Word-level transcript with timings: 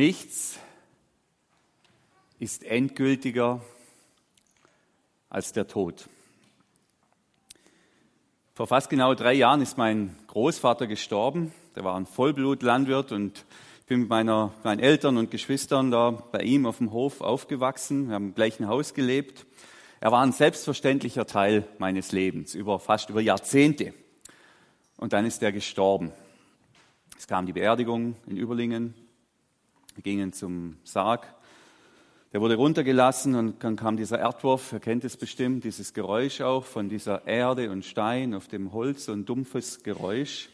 Nichts 0.00 0.58
ist 2.38 2.64
endgültiger 2.64 3.60
als 5.28 5.52
der 5.52 5.68
Tod. 5.68 6.08
Vor 8.54 8.66
fast 8.66 8.88
genau 8.88 9.12
drei 9.12 9.34
Jahren 9.34 9.60
ist 9.60 9.76
mein 9.76 10.16
Großvater 10.28 10.86
gestorben. 10.86 11.52
Der 11.76 11.84
war 11.84 11.96
ein 11.96 12.06
Vollblutlandwirt 12.06 13.12
und 13.12 13.44
ich 13.80 13.86
bin 13.88 14.00
mit 14.00 14.08
meiner, 14.08 14.54
meinen 14.64 14.80
Eltern 14.80 15.18
und 15.18 15.30
Geschwistern 15.30 15.90
da 15.90 16.12
bei 16.12 16.44
ihm 16.44 16.64
auf 16.64 16.78
dem 16.78 16.92
Hof 16.92 17.20
aufgewachsen. 17.20 18.08
Wir 18.08 18.14
haben 18.14 18.28
im 18.28 18.34
gleichen 18.34 18.68
Haus 18.68 18.94
gelebt. 18.94 19.44
Er 20.00 20.12
war 20.12 20.22
ein 20.22 20.32
selbstverständlicher 20.32 21.26
Teil 21.26 21.68
meines 21.76 22.10
Lebens 22.10 22.54
über 22.54 22.78
fast 22.78 23.10
über 23.10 23.20
Jahrzehnte. 23.20 23.92
Und 24.96 25.12
dann 25.12 25.26
ist 25.26 25.42
er 25.42 25.52
gestorben. 25.52 26.10
Es 27.18 27.26
kam 27.26 27.44
die 27.44 27.52
Beerdigung 27.52 28.16
in 28.26 28.38
Überlingen. 28.38 28.94
Wir 29.94 30.02
gingen 30.02 30.32
zum 30.32 30.76
Sarg. 30.84 31.34
Der 32.32 32.40
wurde 32.40 32.54
runtergelassen 32.54 33.34
und 33.34 33.64
dann 33.64 33.74
kam 33.74 33.96
dieser 33.96 34.20
Erdwurf, 34.20 34.72
ihr 34.72 34.78
kennt 34.78 35.02
es 35.02 35.16
bestimmt, 35.16 35.64
dieses 35.64 35.94
Geräusch 35.94 36.40
auch 36.42 36.64
von 36.64 36.88
dieser 36.88 37.26
Erde 37.26 37.70
und 37.70 37.84
Stein 37.84 38.34
auf 38.34 38.46
dem 38.46 38.72
Holz, 38.72 39.06
so 39.06 39.12
ein 39.12 39.24
dumpfes 39.24 39.82
Geräusch. 39.82 40.48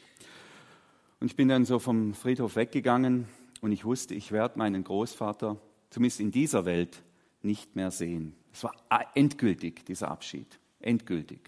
Und 1.20 1.26
ich 1.26 1.36
bin 1.36 1.48
dann 1.48 1.66
so 1.66 1.78
vom 1.78 2.14
Friedhof 2.14 2.57
weggegangen 2.57 3.29
und 3.60 3.73
ich 3.73 3.84
wusste, 3.84 4.14
ich 4.14 4.32
werde 4.32 4.59
meinen 4.59 4.84
Großvater, 4.84 5.59
zumindest 5.90 6.20
in 6.20 6.30
dieser 6.30 6.64
Welt, 6.64 7.02
nicht 7.42 7.76
mehr 7.76 7.90
sehen. 7.90 8.34
Es 8.54 8.64
war 8.64 8.74
endgültig, 9.14 9.84
dieser 9.84 10.10
Abschied. 10.10 10.59
Endgültig. 10.80 11.40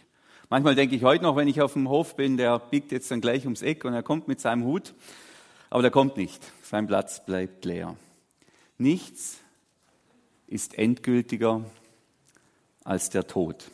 Manchmal 0.51 0.75
denke 0.75 0.95
ich 0.95 1.05
heute 1.05 1.25
noch, 1.25 1.37
wenn 1.37 1.49
ich 1.49 1.63
auf 1.63 1.73
dem 1.73 1.89
Hof 1.89 2.17
bin, 2.17 2.37
der 2.37 2.59
biegt 2.59 2.93
jetzt 2.93 3.11
dann 3.11 3.23
gleich 3.23 3.45
ums 3.45 3.63
Eck 3.63 3.85
und 3.87 3.95
er 3.95 4.03
kommt 4.03 4.29
mit 4.29 4.41
seinem 4.41 4.65
Hut. 4.65 4.95
Aber 5.71 5.83
der 5.83 5.91
kommt 5.91 6.17
nicht. 6.17 6.53
Sein 6.63 6.87
Platz 6.87 7.25
bleibt 7.25 7.65
leer. 7.65 7.97
Nichts 8.79 9.39
ist 10.47 10.79
endgültiger 10.79 11.65
als 12.85 13.11
der 13.11 13.27
Tod. 13.27 13.71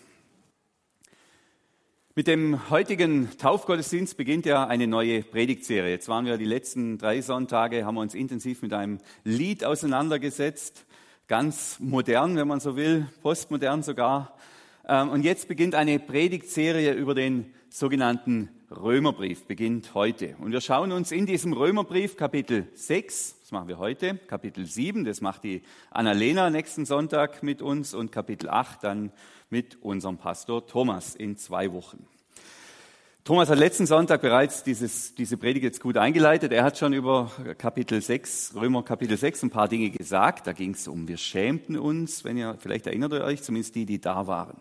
Mit 2.17 2.27
dem 2.27 2.70
heutigen 2.70 3.28
Taufgottesdienst 3.39 4.17
beginnt 4.17 4.47
ja 4.47 4.67
eine 4.67 4.86
neue 4.86 5.23
Predigtserie. 5.23 5.91
Jetzt 5.91 6.09
waren 6.09 6.27
wir 6.27 6.36
die 6.36 6.45
letzten 6.45 6.97
drei 6.97 7.20
Sonntage, 7.20 7.84
haben 7.84 7.97
wir 7.97 8.03
uns 8.03 8.14
intensiv 8.14 8.62
mit 8.62 8.73
einem 8.73 8.98
Lied 9.25 9.64
auseinandergesetzt. 9.64 10.86
Ganz 11.27 11.79
modern, 11.81 12.36
wenn 12.36 12.47
man 12.47 12.61
so 12.61 12.77
will, 12.77 13.08
postmodern 13.23 13.83
sogar. 13.83 14.36
Ähm, 14.86 15.08
und 15.08 15.25
jetzt 15.25 15.48
beginnt 15.48 15.75
eine 15.75 15.98
Predigtserie 15.98 16.92
über 16.92 17.14
den 17.14 17.53
sogenannten 17.75 18.50
Römerbrief 18.70 19.47
beginnt 19.47 19.94
heute. 19.94 20.36
Und 20.39 20.53
wir 20.53 20.61
schauen 20.61 20.92
uns 20.92 21.11
in 21.11 21.27
diesem 21.27 21.53
Römerbrief 21.53 22.17
Kapitel 22.17 22.69
6, 22.75 23.41
das 23.41 23.50
machen 23.50 23.67
wir 23.67 23.78
heute, 23.78 24.14
Kapitel 24.28 24.64
7, 24.64 25.05
das 25.05 25.20
macht 25.20 25.42
die 25.42 25.61
Annalena 25.91 26.50
nächsten 26.50 26.86
Sonntag 26.86 27.42
mit 27.42 27.62
uns 27.62 27.92
und 27.92 28.12
Kapitel 28.12 28.48
8 28.48 28.84
dann 28.84 29.11
mit 29.50 29.83
unserem 29.83 30.19
Pastor 30.19 30.64
Thomas 30.69 31.17
in 31.17 31.36
zwei 31.36 31.72
Wochen. 31.72 32.06
Thomas 33.25 33.48
hat 33.48 33.58
letzten 33.58 33.86
Sonntag 33.86 34.20
bereits 34.20 34.62
dieses, 34.62 35.17
diese 35.17 35.36
Predigt 35.36 35.64
jetzt 35.64 35.80
gut 35.80 35.97
eingeleitet. 35.97 36.52
Er 36.52 36.62
hat 36.62 36.78
schon 36.78 36.92
über 36.92 37.33
Kapitel 37.58 38.00
6, 38.00 38.52
Römer 38.55 38.84
Kapitel 38.84 39.17
6 39.17 39.42
ein 39.42 39.50
paar 39.50 39.67
Dinge 39.67 39.91
gesagt. 39.91 40.47
Da 40.47 40.52
ging 40.52 40.75
es 40.75 40.86
um, 40.86 41.08
wir 41.08 41.17
schämten 41.17 41.77
uns, 41.77 42.23
wenn 42.23 42.36
ihr, 42.36 42.57
vielleicht 42.61 42.86
erinnert 42.86 43.14
ihr 43.14 43.24
euch, 43.24 43.42
zumindest 43.42 43.74
die, 43.74 43.84
die 43.84 44.01
da 44.01 44.29
waren. 44.29 44.61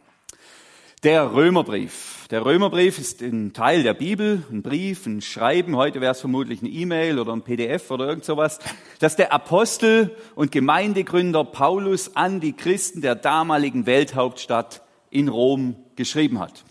Der 1.03 1.34
Römerbrief. 1.34 2.28
Der 2.30 2.46
Römerbrief 2.46 2.97
ist 2.97 3.22
ein 3.22 3.52
Teil 3.52 3.84
der 3.84 3.94
Bibel, 3.94 4.41
ein 4.50 4.62
Brief, 4.64 5.06
ein 5.06 5.19
Schreiben. 5.19 5.75
Heute 5.75 6.00
wäre 6.00 6.14
es 6.14 6.22
vermutlich 6.22 6.62
ein 6.62 6.74
E-Mail 6.74 7.19
oder 7.19 7.34
ein 7.34 7.41
PDF 7.41 7.91
oder 7.91 8.08
irgend 8.08 8.24
sowas, 8.24 8.59
das 9.00 9.18
der 9.18 9.34
Apostel 9.34 10.16
und 10.36 10.53
Gemeindegründer 10.53 11.44
Paulus 11.44 12.16
an 12.16 12.40
die 12.40 12.53
Christen 12.53 13.02
der 13.02 13.16
damaligen 13.16 13.86
Welthauptstadt 13.86 14.81
in 15.09 15.28
Rom 15.28 15.75
geschrieben 15.97 16.40
hat. 16.40 16.64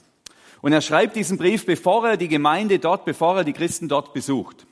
Und 0.63 0.73
er 0.73 0.81
schreibt 0.81 1.15
diesen 1.15 1.37
Brief, 1.37 1.67
bevor 1.67 2.09
er 2.09 2.17
die 2.17 2.29
Gemeinde 2.29 2.79
dort, 2.79 3.05
bevor 3.05 3.37
er 3.37 3.45
die 3.45 3.53
Christen 3.53 3.91
dort 3.91 4.15
besucht. 4.15 4.65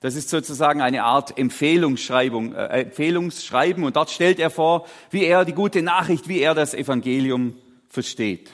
Das 0.00 0.16
ist 0.16 0.28
sozusagen 0.28 0.80
eine 0.80 1.04
Art 1.04 1.38
Empfehlungsschreibung, 1.38 2.52
äh, 2.52 2.80
Empfehlungsschreiben 2.80 3.84
und 3.84 3.94
dort 3.94 4.10
stellt 4.10 4.40
er 4.40 4.50
vor, 4.50 4.88
wie 5.12 5.24
er 5.24 5.44
die 5.44 5.54
gute 5.54 5.82
Nachricht, 5.82 6.26
wie 6.26 6.40
er 6.40 6.56
das 6.56 6.74
Evangelium 6.74 7.54
versteht. 7.88 8.50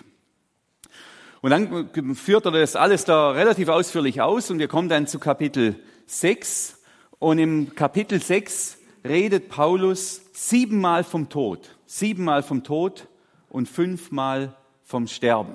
Und 1.43 1.51
dann 1.51 2.15
führt 2.15 2.45
er 2.45 2.53
das 2.53 2.77
alles 2.77 3.05
da 3.05 3.31
relativ 3.31 3.69
ausführlich 3.69 4.21
aus 4.21 4.51
und 4.51 4.59
wir 4.59 4.69
kommen 4.69 4.91
dann 4.91 5.07
zu 5.07 5.19
Kapitel 5.19 5.77
6. 6.07 6.79
Und 7.19 7.39
im 7.39 7.75
Kapitel 7.75 8.21
6 8.21 8.79
redet 9.05 9.49
Paulus 9.49 10.21
siebenmal 10.33 11.03
vom 11.03 11.31
Tod. 11.31 11.77
Siebenmal 11.87 12.43
vom 12.43 12.63
Tod 12.63 13.09
und 13.49 13.69
fünfmal 13.69 14.55
vom 14.83 15.07
Sterben. 15.07 15.55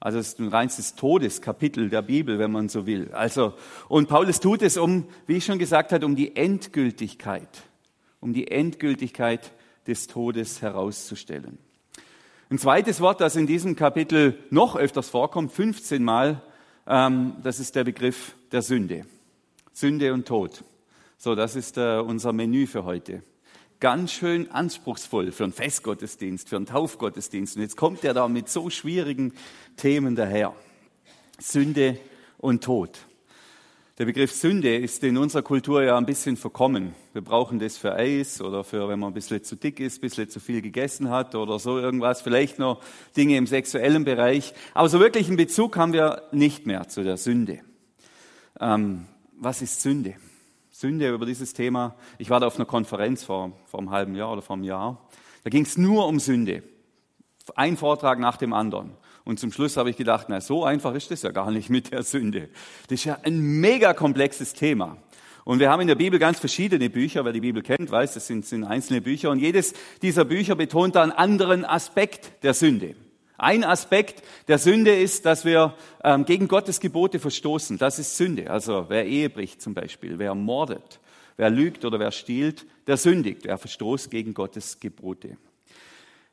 Also 0.00 0.18
es 0.18 0.28
ist 0.28 0.40
ein 0.40 0.48
reinstes 0.48 0.96
Todeskapitel 0.96 1.90
der 1.90 2.02
Bibel, 2.02 2.38
wenn 2.38 2.50
man 2.50 2.68
so 2.68 2.86
will. 2.86 3.12
Also, 3.12 3.54
und 3.88 4.08
Paulus 4.08 4.40
tut 4.40 4.62
es 4.62 4.76
um, 4.76 5.06
wie 5.26 5.36
ich 5.36 5.44
schon 5.44 5.58
gesagt 5.58 5.92
habe, 5.92 6.06
um 6.06 6.16
die 6.16 6.34
Endgültigkeit, 6.34 7.62
um 8.20 8.32
die 8.32 8.50
Endgültigkeit 8.50 9.52
des 9.86 10.08
Todes 10.08 10.60
herauszustellen. 10.60 11.58
Ein 12.52 12.58
zweites 12.58 13.00
Wort, 13.00 13.22
das 13.22 13.34
in 13.34 13.46
diesem 13.46 13.76
Kapitel 13.76 14.38
noch 14.50 14.76
öfters 14.76 15.08
vorkommt, 15.08 15.52
15 15.52 16.04
Mal, 16.04 16.42
ähm, 16.86 17.32
das 17.42 17.58
ist 17.58 17.74
der 17.74 17.84
Begriff 17.84 18.34
der 18.52 18.60
Sünde. 18.60 19.06
Sünde 19.72 20.12
und 20.12 20.28
Tod. 20.28 20.62
So, 21.16 21.34
das 21.34 21.56
ist 21.56 21.78
äh, 21.78 21.96
unser 21.96 22.34
Menü 22.34 22.66
für 22.66 22.84
heute. 22.84 23.22
Ganz 23.80 24.12
schön 24.12 24.50
anspruchsvoll 24.50 25.32
für 25.32 25.44
einen 25.44 25.54
Festgottesdienst, 25.54 26.50
für 26.50 26.56
einen 26.56 26.66
Taufgottesdienst. 26.66 27.56
Und 27.56 27.62
jetzt 27.62 27.78
kommt 27.78 28.04
er 28.04 28.12
da 28.12 28.28
mit 28.28 28.50
so 28.50 28.68
schwierigen 28.68 29.32
Themen 29.78 30.14
daher. 30.14 30.54
Sünde 31.38 31.98
und 32.36 32.62
Tod. 32.62 33.06
Der 33.98 34.06
Begriff 34.06 34.32
Sünde 34.32 34.74
ist 34.74 35.04
in 35.04 35.18
unserer 35.18 35.42
Kultur 35.42 35.82
ja 35.82 35.98
ein 35.98 36.06
bisschen 36.06 36.38
verkommen. 36.38 36.94
Wir 37.12 37.20
brauchen 37.20 37.58
das 37.58 37.76
für 37.76 37.94
Eis 37.94 38.40
oder 38.40 38.64
für, 38.64 38.88
wenn 38.88 38.98
man 38.98 39.10
ein 39.10 39.14
bisschen 39.14 39.44
zu 39.44 39.54
dick 39.54 39.80
ist, 39.80 39.98
ein 39.98 40.00
bisschen 40.00 40.30
zu 40.30 40.40
viel 40.40 40.62
gegessen 40.62 41.10
hat 41.10 41.34
oder 41.34 41.58
so 41.58 41.78
irgendwas. 41.78 42.22
Vielleicht 42.22 42.58
noch 42.58 42.80
Dinge 43.18 43.36
im 43.36 43.46
sexuellen 43.46 44.04
Bereich. 44.04 44.54
Aber 44.72 44.88
so 44.88 44.98
wirklich 44.98 45.28
einen 45.28 45.36
Bezug 45.36 45.76
haben 45.76 45.92
wir 45.92 46.22
nicht 46.32 46.66
mehr 46.66 46.88
zu 46.88 47.04
der 47.04 47.18
Sünde. 47.18 47.60
Ähm, 48.58 49.08
was 49.38 49.60
ist 49.60 49.82
Sünde? 49.82 50.14
Sünde 50.70 51.12
über 51.12 51.26
dieses 51.26 51.52
Thema. 51.52 51.94
Ich 52.16 52.30
war 52.30 52.40
da 52.40 52.46
auf 52.46 52.56
einer 52.56 52.64
Konferenz 52.64 53.24
vor, 53.24 53.52
vor 53.66 53.78
einem 53.78 53.90
halben 53.90 54.14
Jahr 54.14 54.32
oder 54.32 54.40
vor 54.40 54.56
einem 54.56 54.64
Jahr. 54.64 55.06
Da 55.44 55.50
ging 55.50 55.64
es 55.64 55.76
nur 55.76 56.06
um 56.06 56.18
Sünde. 56.18 56.62
Ein 57.56 57.76
Vortrag 57.76 58.18
nach 58.18 58.38
dem 58.38 58.54
anderen. 58.54 58.92
Und 59.24 59.38
zum 59.38 59.52
Schluss 59.52 59.76
habe 59.76 59.90
ich 59.90 59.96
gedacht, 59.96 60.26
na, 60.28 60.40
so 60.40 60.64
einfach 60.64 60.94
ist 60.94 61.10
das 61.10 61.22
ja 61.22 61.30
gar 61.30 61.50
nicht 61.50 61.70
mit 61.70 61.92
der 61.92 62.02
Sünde. 62.02 62.48
Das 62.88 63.00
ist 63.00 63.04
ja 63.04 63.18
ein 63.22 63.38
mega 63.38 63.94
komplexes 63.94 64.52
Thema. 64.52 64.96
Und 65.44 65.58
wir 65.58 65.70
haben 65.70 65.80
in 65.80 65.88
der 65.88 65.96
Bibel 65.96 66.18
ganz 66.18 66.38
verschiedene 66.38 66.88
Bücher. 66.90 67.24
Wer 67.24 67.32
die 67.32 67.40
Bibel 67.40 67.62
kennt, 67.62 67.90
weiß, 67.90 68.14
das 68.14 68.26
sind, 68.26 68.46
sind 68.46 68.64
einzelne 68.64 69.00
Bücher. 69.00 69.30
Und 69.30 69.38
jedes 69.38 69.74
dieser 70.00 70.24
Bücher 70.24 70.54
betont 70.54 70.96
einen 70.96 71.12
anderen 71.12 71.64
Aspekt 71.64 72.44
der 72.44 72.54
Sünde. 72.54 72.94
Ein 73.38 73.64
Aspekt 73.64 74.22
der 74.46 74.58
Sünde 74.58 74.94
ist, 74.94 75.26
dass 75.26 75.44
wir 75.44 75.74
ähm, 76.04 76.24
gegen 76.24 76.46
Gottes 76.46 76.78
Gebote 76.78 77.18
verstoßen. 77.18 77.76
Das 77.76 77.98
ist 77.98 78.16
Sünde. 78.16 78.50
Also 78.50 78.86
wer 78.88 79.04
Ehe 79.04 79.30
bricht 79.30 79.60
zum 79.60 79.74
Beispiel, 79.74 80.20
wer 80.20 80.36
mordet, 80.36 81.00
wer 81.36 81.50
lügt 81.50 81.84
oder 81.84 81.98
wer 81.98 82.12
stiehlt, 82.12 82.66
der 82.86 82.96
sündigt. 82.96 83.46
Er 83.46 83.58
verstoßt 83.58 84.12
gegen 84.12 84.34
Gottes 84.34 84.78
Gebote. 84.78 85.36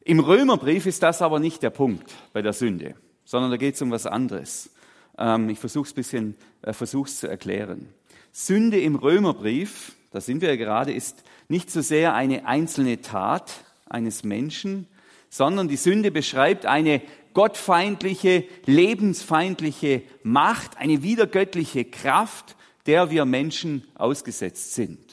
Im 0.10 0.20
Römerbrief 0.20 0.88
ist 0.88 1.04
das 1.04 1.22
aber 1.22 1.40
nicht 1.40 1.62
der 1.62 1.70
Punkt 1.70 2.12
bei 2.34 2.42
der 2.42 2.54
Sünde, 2.54 2.96
sondern 3.26 3.52
da 3.52 3.58
geht 3.58 3.76
es 3.76 3.82
um 3.84 3.92
was 3.92 4.08
anderes. 4.08 4.72
Ähm, 5.20 5.50
ich 5.50 5.60
versuche 5.60 5.86
es 5.86 5.94
bisschen 5.94 6.34
äh, 6.64 6.74
versuch's 6.74 7.20
zu 7.20 7.28
erklären. 7.28 7.90
Sünde 8.32 8.82
im 8.82 8.96
Römerbrief, 8.96 9.92
da 10.10 10.20
sind 10.20 10.42
wir 10.42 10.50
ja 10.50 10.56
gerade, 10.56 10.94
ist 10.94 11.24
nicht 11.48 11.70
so 11.70 11.82
sehr 11.82 12.16
eine 12.16 12.48
einzelne 12.48 13.02
Tat 13.02 13.64
eines 13.88 14.24
Menschen, 14.24 14.88
sondern 15.30 15.68
die 15.68 15.78
Sünde 15.78 16.10
beschreibt 16.10 16.66
eine 16.66 17.04
gottfeindliche, 17.36 18.46
lebensfeindliche 18.66 20.02
Macht, 20.24 20.78
eine 20.78 21.04
wiedergöttliche 21.04 21.86
Kraft, 21.86 22.56
der 22.88 23.12
wir 23.12 23.26
Menschen 23.26 23.84
ausgesetzt 23.94 24.74
sind. 24.74 25.09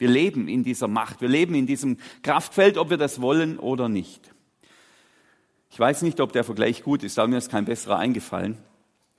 Wir 0.00 0.08
leben 0.08 0.48
in 0.48 0.64
dieser 0.64 0.88
Macht, 0.88 1.20
wir 1.20 1.28
leben 1.28 1.54
in 1.54 1.66
diesem 1.66 1.98
Kraftfeld, 2.22 2.78
ob 2.78 2.88
wir 2.88 2.96
das 2.96 3.20
wollen 3.20 3.58
oder 3.58 3.90
nicht. 3.90 4.32
Ich 5.70 5.78
weiß 5.78 6.00
nicht, 6.00 6.20
ob 6.20 6.32
der 6.32 6.42
Vergleich 6.42 6.82
gut 6.82 7.02
ist, 7.02 7.18
aber 7.18 7.28
mir 7.28 7.36
ist 7.36 7.50
kein 7.50 7.66
besserer 7.66 7.98
eingefallen. 7.98 8.56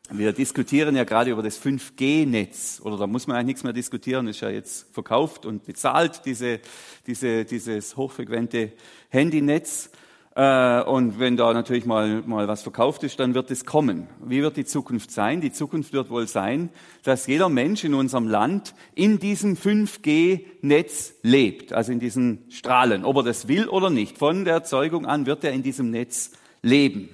Wir 0.10 0.33
diskutieren 0.33 0.95
ja 0.95 1.04
gerade 1.04 1.30
über 1.30 1.44
das 1.44 1.63
5G-Netz, 1.63 2.81
oder 2.83 2.98
da 2.98 3.06
muss 3.06 3.28
man 3.28 3.38
eigentlich 3.38 3.45
nichts 3.45 3.63
mehr 3.63 3.74
diskutieren, 3.74 4.28
ist 4.28 4.42
ja 4.42 4.50
jetzt 4.50 4.92
verkauft 4.92 5.45
und 5.45 5.66
bezahlt, 5.66 6.24
diese, 6.25 6.60
diese, 7.06 7.45
dieses 7.45 7.95
hochfrequente 7.95 8.72
Handynetz. 9.10 9.92
Äh, 10.36 10.81
und 10.83 11.19
wenn 11.19 11.36
da 11.36 11.54
natürlich 11.54 11.86
mal, 11.86 12.22
mal 12.25 12.48
was 12.48 12.62
verkauft 12.62 13.04
ist, 13.04 13.19
dann 13.19 13.33
wird 13.33 13.51
es 13.51 13.66
kommen. 13.66 14.07
Wie 14.24 14.42
wird 14.42 14.56
die 14.56 14.66
Zukunft 14.66 15.12
sein? 15.12 15.42
Die 15.42 15.51
Zukunft 15.51 15.92
wird 15.92 16.10
wohl 16.10 16.28
sein, 16.28 16.69
dass 17.04 17.28
jeder 17.28 17.50
Mensch 17.50 17.83
in 17.83 17.94
unserem 17.94 18.28
Land 18.28 18.74
in 18.95 19.19
diesem 19.19 19.56
5G-Netz 19.56 21.16
lebt, 21.24 21.74
also 21.74 21.92
in 21.92 22.00
diesen 22.00 22.45
Strahlen, 22.50 23.04
ob 23.04 23.18
er 23.18 23.24
das 23.24 23.48
will 23.50 23.68
oder 23.68 23.89
nicht. 23.89 24.18
Von 24.18 24.45
der 24.45 24.54
Erzeugung 24.54 25.06
an 25.06 25.25
wird 25.25 25.44
er 25.44 25.51
in 25.51 25.63
diesem 25.63 25.92
Netz 25.92 26.31
leben. 26.62 27.10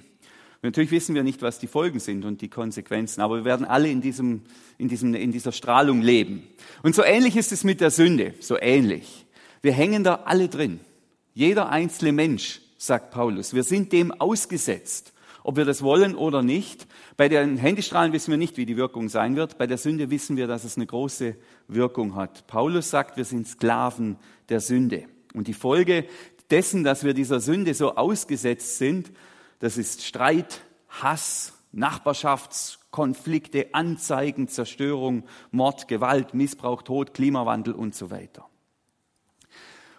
Natürlich 0.61 0.91
wissen 0.91 1.15
wir 1.15 1.23
nicht, 1.23 1.41
was 1.41 1.59
die 1.59 1.67
Folgen 1.67 1.99
sind 1.99 2.25
und 2.25 2.41
die 2.41 2.49
Konsequenzen, 2.49 3.21
aber 3.21 3.37
wir 3.37 3.45
werden 3.45 3.65
alle 3.65 3.89
in, 3.89 4.01
diesem, 4.01 4.41
in, 4.77 4.89
diesem, 4.89 5.13
in 5.15 5.31
dieser 5.31 5.51
Strahlung 5.51 6.01
leben. 6.01 6.43
Und 6.83 6.93
so 6.93 7.03
ähnlich 7.03 7.35
ist 7.35 7.51
es 7.51 7.63
mit 7.63 7.79
der 7.79 7.89
Sünde, 7.89 8.33
so 8.39 8.57
ähnlich. 8.59 9.25
Wir 9.61 9.71
hängen 9.71 10.03
da 10.03 10.23
alle 10.25 10.49
drin. 10.49 10.79
Jeder 11.33 11.69
einzelne 11.69 12.11
Mensch 12.11 12.61
sagt 12.77 13.11
Paulus. 13.11 13.53
Wir 13.53 13.63
sind 13.63 13.91
dem 13.91 14.11
ausgesetzt, 14.11 15.13
ob 15.43 15.57
wir 15.57 15.65
das 15.65 15.81
wollen 15.81 16.15
oder 16.15 16.43
nicht. 16.43 16.87
Bei 17.15 17.29
den 17.29 17.57
Handystrahlen 17.57 18.13
wissen 18.13 18.31
wir 18.31 18.37
nicht, 18.37 18.57
wie 18.57 18.65
die 18.65 18.77
Wirkung 18.77 19.09
sein 19.09 19.35
wird. 19.35 19.57
Bei 19.57 19.67
der 19.67 19.77
Sünde 19.77 20.09
wissen 20.09 20.37
wir, 20.37 20.47
dass 20.47 20.63
es 20.63 20.75
eine 20.75 20.85
große 20.85 21.35
Wirkung 21.67 22.15
hat. 22.15 22.47
Paulus 22.47 22.89
sagt, 22.89 23.17
wir 23.17 23.25
sind 23.25 23.47
Sklaven 23.47 24.17
der 24.49 24.59
Sünde. 24.59 25.05
Und 25.33 25.47
die 25.47 25.53
Folge 25.53 26.05
dessen, 26.49 26.83
dass 26.83 27.03
wir 27.03 27.13
dieser 27.13 27.39
Sünde 27.39 27.73
so 27.73 27.95
ausgesetzt 27.95 28.77
sind, 28.77 29.11
das 29.59 29.77
ist 29.77 30.03
Streit, 30.03 30.61
Hass, 30.89 31.53
Nachbarschaftskonflikte, 31.71 33.73
Anzeigen, 33.73 34.47
Zerstörung, 34.47 35.23
Mord, 35.51 35.87
Gewalt, 35.87 36.33
Missbrauch, 36.33 36.81
Tod, 36.81 37.13
Klimawandel 37.13 37.73
und 37.73 37.95
so 37.95 38.09
weiter. 38.09 38.47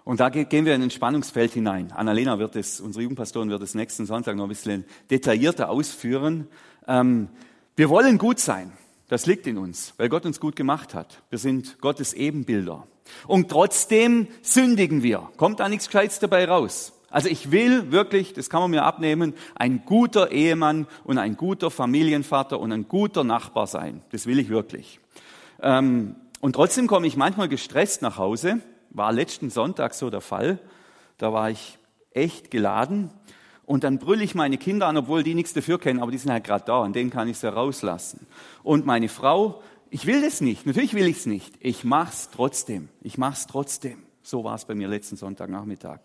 Und 0.09 0.21
da 0.21 0.31
gehen 0.31 0.65
wir 0.65 0.75
in 0.75 0.81
ein 0.81 0.91
Spannungsfeld 0.91 1.53
hinein. 1.53 1.93
Annalena 1.93 2.39
wird 2.39 2.57
es, 2.57 2.81
unsere 2.81 3.03
Jugendpastorin 3.03 3.51
wird 3.51 3.61
es 3.61 3.75
nächsten 3.75 4.07
Sonntag 4.07 4.37
noch 4.37 4.45
ein 4.45 4.49
bisschen 4.49 4.87
detaillierter 5.11 5.69
ausführen. 5.69 6.49
Ähm, 6.87 7.29
wir 7.77 7.91
wollen 7.91 8.17
gut 8.17 8.39
sein. 8.39 8.73
Das 9.09 9.27
liegt 9.27 9.47
in 9.47 9.59
uns, 9.59 9.93
weil 9.99 10.09
Gott 10.09 10.25
uns 10.25 10.41
gut 10.41 10.57
gemacht 10.57 10.95
hat. 10.95 11.23
Wir 11.29 11.39
sind 11.39 11.79
Gottes 11.83 12.15
Ebenbilder. 12.15 12.87
Und 13.27 13.51
trotzdem 13.51 14.29
sündigen 14.41 15.03
wir. 15.03 15.29
Kommt 15.37 15.61
da 15.61 15.69
nichts 15.69 15.89
Gescheites 15.89 16.21
dabei 16.21 16.47
raus. 16.49 16.95
Also 17.11 17.29
ich 17.29 17.51
will 17.51 17.93
wirklich, 17.93 18.33
das 18.33 18.49
kann 18.49 18.63
man 18.63 18.71
mir 18.71 18.85
abnehmen, 18.85 19.35
ein 19.57 19.83
guter 19.85 20.33
Ehemann 20.33 20.87
und 21.05 21.19
ein 21.19 21.37
guter 21.37 21.71
Familienvater 21.71 22.59
und 22.59 22.73
ein 22.73 22.89
guter 22.89 23.25
Nachbar 23.25 23.67
sein. 23.67 24.01
Das 24.11 24.25
will 24.25 24.39
ich 24.39 24.49
wirklich. 24.49 25.01
Ähm, 25.61 26.15
und 26.41 26.55
trotzdem 26.55 26.87
komme 26.87 27.07
ich 27.07 27.19
manchmal 27.19 27.51
gestresst 27.51 28.01
nach 28.01 28.17
Hause 28.17 28.63
war 28.91 29.13
letzten 29.13 29.51
Sonntag 29.51 29.95
so 29.95 30.11
der 30.11 30.21
Fall. 30.21 30.59
Da 31.17 31.33
war 31.33 31.51
ich 31.51 31.79
echt 32.13 32.51
geladen 32.51 33.11
und 33.69 33.85
dann 33.85 33.99
brülle 33.99 34.25
ich 34.25 34.35
meine 34.35 34.57
Kinder 34.57 34.87
an, 34.87 34.97
obwohl 34.97 35.23
die 35.23 35.35
nichts 35.35 35.53
dafür 35.53 35.79
kennen, 35.79 36.01
aber 36.01 36.11
die 36.11 36.19
sind 36.19 36.33
halt 36.33 36.45
gerade 36.45 36.65
da 36.65 36.79
und 36.79 36.97
denen 36.97 37.11
kann 37.11 37.29
ich 37.29 37.37
es 37.37 37.43
ja 37.43 37.51
rauslassen. 37.51 38.27
Und 38.63 38.87
meine 38.87 39.09
Frau, 39.09 39.63
ich 39.91 40.07
will 40.07 40.23
das 40.23 40.41
nicht, 40.41 40.67
natürlich 40.67 40.95
will 40.95 41.07
ich 41.07 41.19
es 41.19 41.27
nicht, 41.27 41.55
ich 41.61 41.85
mach's 41.85 42.31
trotzdem, 42.31 42.89
ich 43.03 43.19
mach's 43.19 43.47
trotzdem. 43.47 44.03
So 44.23 44.43
war 44.43 44.55
es 44.55 44.65
bei 44.65 44.75
mir 44.75 44.89
letzten 44.89 45.17
Sonntagnachmittag. 45.17 46.01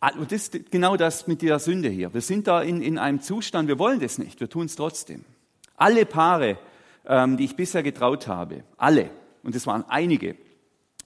Ah, 0.00 0.12
und 0.16 0.30
das 0.30 0.48
ist 0.48 0.70
genau 0.70 0.96
das 0.96 1.26
mit 1.26 1.42
der 1.42 1.58
Sünde 1.58 1.88
hier. 1.88 2.12
Wir 2.14 2.20
sind 2.20 2.46
da 2.46 2.62
in, 2.62 2.82
in 2.82 2.98
einem 2.98 3.20
Zustand, 3.20 3.68
wir 3.68 3.78
wollen 3.78 3.98
das 3.98 4.18
nicht, 4.18 4.38
wir 4.40 4.48
tun 4.48 4.66
es 4.66 4.76
trotzdem. 4.76 5.24
Alle 5.76 6.06
Paare, 6.06 6.58
ähm, 7.06 7.36
die 7.36 7.44
ich 7.44 7.56
bisher 7.56 7.82
getraut 7.82 8.28
habe, 8.28 8.62
alle, 8.76 9.10
und 9.42 9.54
es 9.56 9.66
waren 9.66 9.84
einige, 9.88 10.36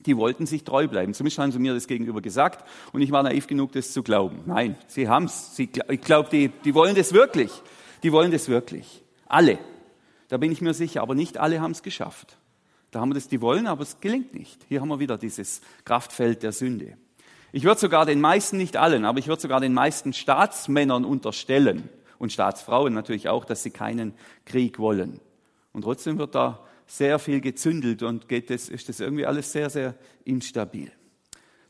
die 0.06 0.16
wollten 0.16 0.46
sich 0.46 0.64
treu 0.64 0.88
bleiben. 0.88 1.14
Zumindest 1.14 1.38
haben 1.38 1.52
sie 1.52 1.58
mir 1.58 1.74
das 1.74 1.86
gegenüber 1.86 2.20
gesagt 2.20 2.68
und 2.92 3.02
ich 3.02 3.12
war 3.12 3.22
naiv 3.22 3.46
genug, 3.46 3.72
das 3.72 3.92
zu 3.92 4.02
glauben. 4.02 4.42
Nein, 4.46 4.76
sie 4.86 5.08
haben's. 5.08 5.56
Sie, 5.56 5.70
ich 5.88 6.00
glaube, 6.00 6.28
die, 6.30 6.48
die 6.64 6.74
wollen 6.74 6.94
das 6.94 7.12
wirklich. 7.12 7.50
Die 8.02 8.12
wollen 8.12 8.30
das 8.30 8.48
wirklich. 8.48 9.04
Alle. 9.26 9.58
Da 10.28 10.38
bin 10.38 10.52
ich 10.52 10.60
mir 10.60 10.74
sicher. 10.74 11.02
Aber 11.02 11.14
nicht 11.14 11.38
alle 11.38 11.60
haben 11.60 11.72
es 11.72 11.82
geschafft. 11.82 12.38
Da 12.90 13.00
haben 13.00 13.10
wir 13.10 13.14
das, 13.14 13.28
die 13.28 13.40
wollen, 13.40 13.66
aber 13.66 13.82
es 13.82 14.00
gelingt 14.00 14.34
nicht. 14.34 14.64
Hier 14.68 14.80
haben 14.80 14.88
wir 14.88 14.98
wieder 14.98 15.18
dieses 15.18 15.60
Kraftfeld 15.84 16.42
der 16.42 16.52
Sünde. 16.52 16.96
Ich 17.52 17.64
würde 17.64 17.80
sogar 17.80 18.06
den 18.06 18.20
meisten, 18.20 18.56
nicht 18.56 18.76
allen, 18.76 19.04
aber 19.04 19.18
ich 19.18 19.28
würde 19.28 19.42
sogar 19.42 19.60
den 19.60 19.74
meisten 19.74 20.12
Staatsmännern 20.12 21.04
unterstellen 21.04 21.88
und 22.18 22.32
Staatsfrauen 22.32 22.94
natürlich 22.94 23.28
auch, 23.28 23.44
dass 23.44 23.62
sie 23.62 23.70
keinen 23.70 24.14
Krieg 24.44 24.78
wollen. 24.78 25.20
Und 25.72 25.82
trotzdem 25.82 26.18
wird 26.18 26.34
da 26.34 26.60
sehr 26.90 27.20
viel 27.20 27.40
gezündelt 27.40 28.02
und 28.02 28.28
geht 28.28 28.50
das, 28.50 28.68
ist 28.68 28.88
das 28.88 28.98
irgendwie 28.98 29.24
alles 29.24 29.52
sehr, 29.52 29.70
sehr 29.70 29.94
instabil. 30.24 30.90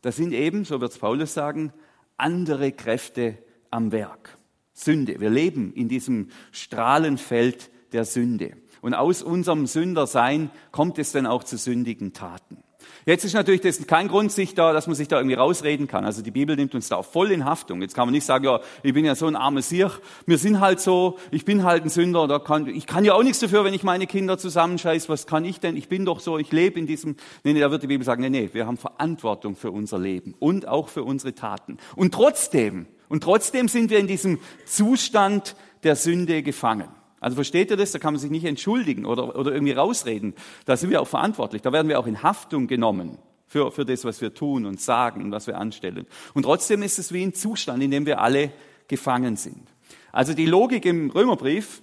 Da 0.00 0.12
sind 0.12 0.32
eben, 0.32 0.64
so 0.64 0.80
wird 0.80 0.92
es 0.92 0.98
Paulus 0.98 1.34
sagen, 1.34 1.74
andere 2.16 2.72
Kräfte 2.72 3.36
am 3.70 3.92
Werk. 3.92 4.38
Sünde. 4.72 5.20
Wir 5.20 5.28
leben 5.28 5.74
in 5.74 5.88
diesem 5.88 6.30
Strahlenfeld 6.52 7.70
der 7.92 8.06
Sünde. 8.06 8.56
Und 8.80 8.94
aus 8.94 9.22
unserem 9.22 9.66
Sündersein 9.66 10.50
kommt 10.72 10.98
es 10.98 11.12
dann 11.12 11.26
auch 11.26 11.44
zu 11.44 11.58
sündigen 11.58 12.14
Taten. 12.14 12.62
Jetzt 13.10 13.24
ist 13.24 13.34
natürlich 13.34 13.60
das 13.60 13.84
kein 13.88 14.06
Grund, 14.06 14.30
sich 14.30 14.54
da, 14.54 14.72
dass 14.72 14.86
man 14.86 14.94
sich 14.94 15.08
da 15.08 15.16
irgendwie 15.16 15.34
rausreden 15.34 15.88
kann. 15.88 16.04
Also 16.04 16.22
die 16.22 16.30
Bibel 16.30 16.54
nimmt 16.54 16.76
uns 16.76 16.90
da 16.90 16.94
auch 16.94 17.04
voll 17.04 17.32
in 17.32 17.44
Haftung. 17.44 17.82
Jetzt 17.82 17.96
kann 17.96 18.06
man 18.06 18.12
nicht 18.12 18.24
sagen, 18.24 18.44
ja, 18.44 18.60
ich 18.84 18.94
bin 18.94 19.04
ja 19.04 19.16
so 19.16 19.26
ein 19.26 19.34
armes 19.34 19.68
Siech, 19.68 19.90
wir 20.26 20.38
sind 20.38 20.60
halt 20.60 20.78
so, 20.78 21.18
ich 21.32 21.44
bin 21.44 21.64
halt 21.64 21.82
ein 21.82 21.88
Sünder, 21.88 22.28
da 22.28 22.38
kann, 22.38 22.68
ich 22.68 22.86
kann 22.86 23.04
ja 23.04 23.14
auch 23.14 23.24
nichts 23.24 23.40
dafür, 23.40 23.64
wenn 23.64 23.74
ich 23.74 23.82
meine 23.82 24.06
Kinder 24.06 24.38
zusammenscheiß, 24.38 25.08
was 25.08 25.26
kann 25.26 25.44
ich 25.44 25.58
denn? 25.58 25.76
Ich 25.76 25.88
bin 25.88 26.04
doch 26.04 26.20
so, 26.20 26.38
ich 26.38 26.52
lebe 26.52 26.78
in 26.78 26.86
diesem, 26.86 27.16
nee, 27.42 27.52
nee, 27.52 27.58
da 27.58 27.72
wird 27.72 27.82
die 27.82 27.88
Bibel 27.88 28.04
sagen, 28.04 28.22
nee, 28.22 28.30
nee, 28.30 28.50
wir 28.52 28.68
haben 28.68 28.76
Verantwortung 28.76 29.56
für 29.56 29.72
unser 29.72 29.98
Leben 29.98 30.36
und 30.38 30.68
auch 30.68 30.86
für 30.88 31.02
unsere 31.02 31.34
Taten. 31.34 31.78
Und 31.96 32.14
trotzdem, 32.14 32.86
und 33.08 33.24
trotzdem 33.24 33.66
sind 33.66 33.90
wir 33.90 33.98
in 33.98 34.06
diesem 34.06 34.38
Zustand 34.66 35.56
der 35.82 35.96
Sünde 35.96 36.44
gefangen. 36.44 36.99
Also 37.20 37.34
versteht 37.34 37.70
ihr 37.70 37.76
das? 37.76 37.92
Da 37.92 37.98
kann 37.98 38.14
man 38.14 38.20
sich 38.20 38.30
nicht 38.30 38.44
entschuldigen 38.44 39.04
oder, 39.04 39.36
oder 39.36 39.52
irgendwie 39.52 39.72
rausreden. 39.72 40.34
Da 40.64 40.76
sind 40.76 40.90
wir 40.90 41.02
auch 41.02 41.08
verantwortlich. 41.08 41.62
Da 41.62 41.72
werden 41.72 41.88
wir 41.88 42.00
auch 42.00 42.06
in 42.06 42.22
Haftung 42.22 42.66
genommen 42.66 43.18
für, 43.46 43.70
für 43.70 43.84
das, 43.84 44.04
was 44.04 44.20
wir 44.20 44.32
tun 44.32 44.64
und 44.64 44.80
sagen 44.80 45.22
und 45.22 45.30
was 45.30 45.46
wir 45.46 45.58
anstellen. 45.58 46.06
Und 46.34 46.44
trotzdem 46.44 46.82
ist 46.82 46.98
es 46.98 47.12
wie 47.12 47.22
ein 47.22 47.34
Zustand, 47.34 47.82
in 47.82 47.90
dem 47.90 48.06
wir 48.06 48.20
alle 48.20 48.52
gefangen 48.88 49.36
sind. 49.36 49.68
Also 50.12 50.32
die 50.34 50.46
Logik 50.46 50.84
im 50.86 51.10
Römerbrief, 51.10 51.82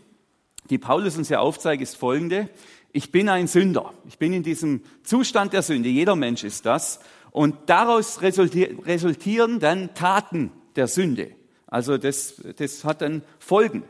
die 0.70 0.78
Paulus 0.78 1.18
uns 1.18 1.30
ja 1.30 1.40
aufzeigt, 1.40 1.82
ist 1.82 1.96
folgende. 1.96 2.50
Ich 2.92 3.12
bin 3.12 3.30
ein 3.30 3.48
Sünder. 3.48 3.94
Ich 4.08 4.18
bin 4.18 4.34
in 4.34 4.44
diesem 4.44 4.82
Zustand 5.04 5.54
der 5.54 5.62
Sünde. 5.62 5.90
Jeder 5.90 6.16
Mensch 6.16 6.44
ist 6.44 6.66
das. 6.66 7.00
Und 7.32 7.56
daraus 7.68 8.22
resultieren 8.22 9.60
dann 9.60 9.94
Taten 9.94 10.52
der 10.76 10.88
Sünde. 10.88 11.32
Also 11.68 11.98
das, 11.98 12.42
das 12.58 12.84
hat 12.86 13.02
dann 13.02 13.22
Folgen. 13.40 13.84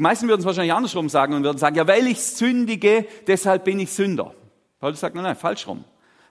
Die 0.00 0.02
meisten 0.02 0.28
würden 0.28 0.40
es 0.40 0.46
wahrscheinlich 0.46 0.72
andersrum 0.72 1.10
sagen 1.10 1.34
und 1.34 1.42
würden 1.42 1.58
sagen, 1.58 1.76
ja, 1.76 1.86
weil 1.86 2.06
ich 2.06 2.22
sündige, 2.22 3.06
deshalb 3.26 3.64
bin 3.64 3.78
ich 3.78 3.90
Sünder. 3.90 4.34
Paulus 4.78 4.98
sagt, 4.98 5.14
nein, 5.14 5.24
nein, 5.24 5.36
falsch 5.36 5.66
rum. 5.66 5.84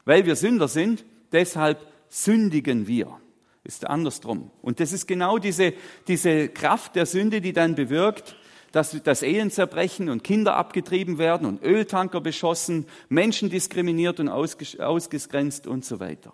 Weil 0.06 0.26
wir 0.26 0.36
Sünder 0.36 0.68
sind, 0.68 1.06
deshalb 1.32 1.80
sündigen 2.08 2.88
wir. 2.88 3.22
Ist 3.64 3.86
andersrum. 3.86 4.50
Und 4.64 4.80
das 4.80 4.92
ist 4.92 5.08
genau 5.08 5.38
diese, 5.38 5.76
diese 6.08 6.50
Kraft 6.50 6.96
der 6.96 7.06
Sünde, 7.06 7.42
die 7.42 7.54
dann 7.54 7.76
bewirkt, 7.76 8.36
dass, 8.72 9.04
dass 9.04 9.22
Ehen 9.22 9.52
zerbrechen 9.52 10.10
und 10.10 10.24
Kinder 10.24 10.56
abgetrieben 10.56 11.20
werden 11.20 11.46
und 11.46 11.62
Öltanker 11.62 12.22
beschossen, 12.22 12.88
Menschen 13.08 13.52
diskriminiert 13.52 14.20
und 14.20 14.30
ausgegrenzt 14.30 15.68
und 15.68 15.86
so 15.86 16.00
weiter. 16.00 16.34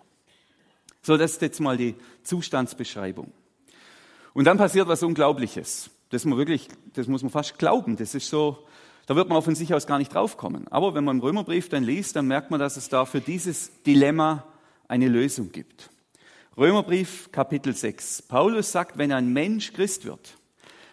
So, 1.02 1.18
das 1.18 1.32
ist 1.32 1.42
jetzt 1.42 1.60
mal 1.60 1.76
die 1.76 1.96
Zustandsbeschreibung. 2.22 3.30
Und 4.32 4.46
dann 4.46 4.56
passiert 4.56 4.88
was 4.88 5.02
Unglaubliches 5.02 5.90
das, 6.10 6.24
man 6.24 6.38
wirklich, 6.38 6.68
das 6.94 7.06
muss 7.06 7.22
man 7.22 7.30
fast 7.30 7.58
glauben. 7.58 7.96
Das 7.96 8.14
ist 8.14 8.28
so, 8.28 8.66
da 9.06 9.16
wird 9.16 9.28
man 9.28 9.42
von 9.42 9.54
sich 9.54 9.72
aus 9.74 9.86
gar 9.86 9.98
nicht 9.98 10.14
draufkommen. 10.14 10.66
Aber 10.68 10.94
wenn 10.94 11.04
man 11.04 11.16
im 11.16 11.22
Römerbrief 11.22 11.68
dann 11.68 11.84
liest, 11.84 12.16
dann 12.16 12.26
merkt 12.26 12.50
man, 12.50 12.60
dass 12.60 12.76
es 12.76 12.88
da 12.88 13.04
für 13.04 13.20
dieses 13.20 13.82
Dilemma 13.82 14.44
eine 14.88 15.08
Lösung 15.08 15.52
gibt. 15.52 15.90
Römerbrief 16.56 17.30
Kapitel 17.32 17.74
6. 17.74 18.22
Paulus 18.22 18.72
sagt, 18.72 18.98
wenn 18.98 19.12
ein 19.12 19.32
Mensch 19.32 19.72
Christ 19.72 20.04
wird, 20.04 20.38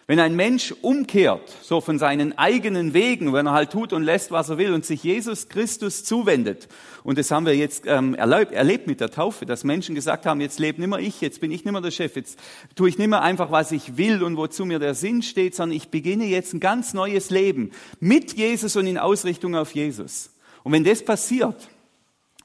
wenn 0.06 0.20
ein 0.20 0.36
Mensch 0.36 0.74
umkehrt, 0.82 1.50
so 1.62 1.80
von 1.80 1.98
seinen 1.98 2.36
eigenen 2.36 2.92
Wegen, 2.92 3.32
wenn 3.32 3.46
er 3.46 3.52
halt 3.52 3.70
tut 3.70 3.92
und 3.92 4.02
lässt, 4.02 4.30
was 4.30 4.50
er 4.50 4.58
will 4.58 4.74
und 4.74 4.84
sich 4.84 5.02
Jesus 5.02 5.48
Christus 5.48 6.04
zuwendet, 6.04 6.68
und 7.04 7.18
das 7.18 7.30
haben 7.30 7.46
wir 7.46 7.56
jetzt 7.56 7.84
ähm, 7.86 8.14
erlebt, 8.14 8.52
erlebt 8.52 8.86
mit 8.86 9.00
der 9.00 9.10
Taufe, 9.10 9.46
dass 9.46 9.64
Menschen 9.64 9.94
gesagt 9.94 10.26
haben, 10.26 10.40
jetzt 10.40 10.58
lebe 10.58 10.80
nimmer 10.80 10.98
ich, 10.98 11.20
jetzt 11.20 11.40
bin 11.40 11.50
ich 11.50 11.64
nimmer 11.64 11.80
der 11.80 11.90
Chef, 11.90 12.16
jetzt 12.16 12.38
tue 12.74 12.88
ich 12.88 12.98
nimmer 12.98 13.22
einfach, 13.22 13.50
was 13.50 13.72
ich 13.72 13.96
will 13.96 14.22
und 14.22 14.36
wozu 14.36 14.64
mir 14.66 14.78
der 14.78 14.94
Sinn 14.94 15.22
steht, 15.22 15.54
sondern 15.54 15.76
ich 15.76 15.90
beginne 15.90 16.24
jetzt 16.24 16.52
ein 16.52 16.60
ganz 16.60 16.94
neues 16.94 17.30
Leben 17.30 17.70
mit 18.00 18.34
Jesus 18.34 18.76
und 18.76 18.86
in 18.86 18.98
Ausrichtung 18.98 19.54
auf 19.54 19.74
Jesus. 19.74 20.30
Und 20.62 20.72
wenn 20.72 20.84
das 20.84 21.04
passiert, 21.04 21.68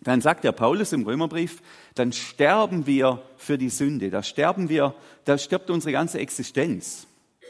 dann 0.01 0.21
sagt 0.21 0.45
der 0.45 0.53
Paulus 0.53 0.93
im 0.93 1.03
Römerbrief, 1.03 1.61
dann 1.95 2.13
sterben 2.13 2.85
wir 2.85 3.21
für 3.37 3.57
die 3.57 3.69
Sünde, 3.69 4.09
da 4.09 4.23
sterben 4.23 4.69
wir, 4.69 4.95
da 5.25 5.37
stirbt 5.37 5.69
unsere 5.69 5.91
ganze 5.91 6.19
Existenz. 6.19 7.08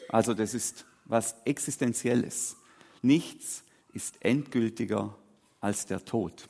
Also 0.10 0.34
das 0.34 0.54
ist 0.54 0.86
was 1.06 1.36
Existenzielles. 1.46 2.58
Nichts 3.01 3.63
ist 3.94 4.24
endgültiger 4.24 5.16
als 5.62 5.86
der 5.86 6.04
Tod. 6.04 6.50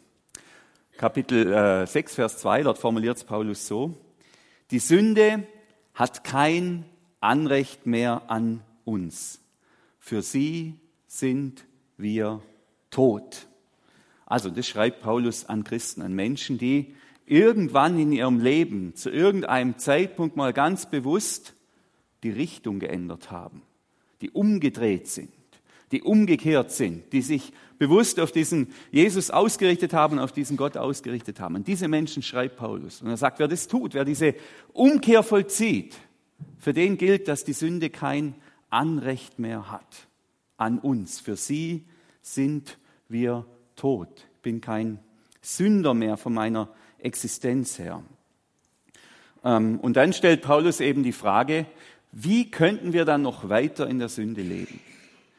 Kapitel 0.97 1.53
äh, 1.53 1.87
6, 1.87 2.15
Vers 2.15 2.37
2, 2.39 2.63
dort 2.63 2.77
formuliert 2.77 3.17
es 3.17 3.23
Paulus 3.23 3.67
so, 3.67 3.95
die 4.71 4.79
Sünde 4.79 5.47
hat 5.93 6.23
kein 6.23 6.85
Anrecht 7.21 7.85
mehr 7.85 8.23
an 8.29 8.61
uns. 8.83 9.39
Für 9.97 10.21
sie 10.21 10.75
sind 11.07 11.65
wir 11.97 12.41
tot. 12.91 13.47
Also 14.25 14.49
das 14.49 14.67
schreibt 14.67 15.01
Paulus 15.01 15.45
an 15.45 15.63
Christen, 15.63 16.01
an 16.01 16.13
Menschen, 16.13 16.57
die 16.57 16.95
irgendwann 17.25 17.99
in 17.99 18.11
ihrem 18.11 18.39
Leben 18.39 18.95
zu 18.95 19.09
irgendeinem 19.09 19.77
Zeitpunkt 19.77 20.35
mal 20.35 20.53
ganz 20.53 20.89
bewusst 20.89 21.55
die 22.23 22.31
Richtung 22.31 22.79
geändert 22.79 23.31
haben, 23.31 23.61
die 24.21 24.31
umgedreht 24.31 25.07
sind, 25.07 25.31
die 25.91 26.01
umgekehrt 26.01 26.71
sind, 26.71 27.11
die 27.13 27.21
sich 27.21 27.51
bewusst 27.77 28.19
auf 28.19 28.31
diesen 28.31 28.73
Jesus 28.91 29.31
ausgerichtet 29.31 29.93
haben, 29.93 30.19
auf 30.19 30.31
diesen 30.31 30.57
Gott 30.57 30.77
ausgerichtet 30.77 31.39
haben. 31.39 31.55
Und 31.55 31.67
diese 31.67 31.87
Menschen 31.87 32.21
schreibt 32.21 32.57
Paulus. 32.57 33.01
Und 33.01 33.09
er 33.09 33.17
sagt, 33.17 33.39
wer 33.39 33.47
das 33.47 33.67
tut, 33.67 33.93
wer 33.93 34.05
diese 34.05 34.35
Umkehr 34.73 35.23
vollzieht, 35.23 35.95
für 36.57 36.73
den 36.73 36.97
gilt, 36.97 37.27
dass 37.27 37.43
die 37.43 37.53
Sünde 37.53 37.89
kein 37.89 38.35
Anrecht 38.69 39.39
mehr 39.39 39.71
hat 39.71 40.07
an 40.57 40.77
uns. 40.77 41.19
Für 41.19 41.35
sie 41.35 41.85
sind 42.21 42.77
wir 43.07 43.45
tot. 43.75 44.27
Ich 44.35 44.41
bin 44.41 44.61
kein 44.61 44.99
Sünder 45.41 45.93
mehr 45.93 46.17
von 46.17 46.33
meiner 46.33 46.69
Existenz 46.99 47.79
her. 47.79 48.03
Ähm, 49.43 49.79
und 49.79 49.95
dann 49.95 50.13
stellt 50.13 50.41
Paulus 50.41 50.81
eben 50.81 51.03
die 51.03 51.13
Frage, 51.13 51.65
wie 52.11 52.49
könnten 52.49 52.93
wir 52.93 53.05
dann 53.05 53.21
noch 53.21 53.49
weiter 53.49 53.87
in 53.87 53.99
der 53.99 54.09
Sünde 54.09 54.41
leben? 54.41 54.79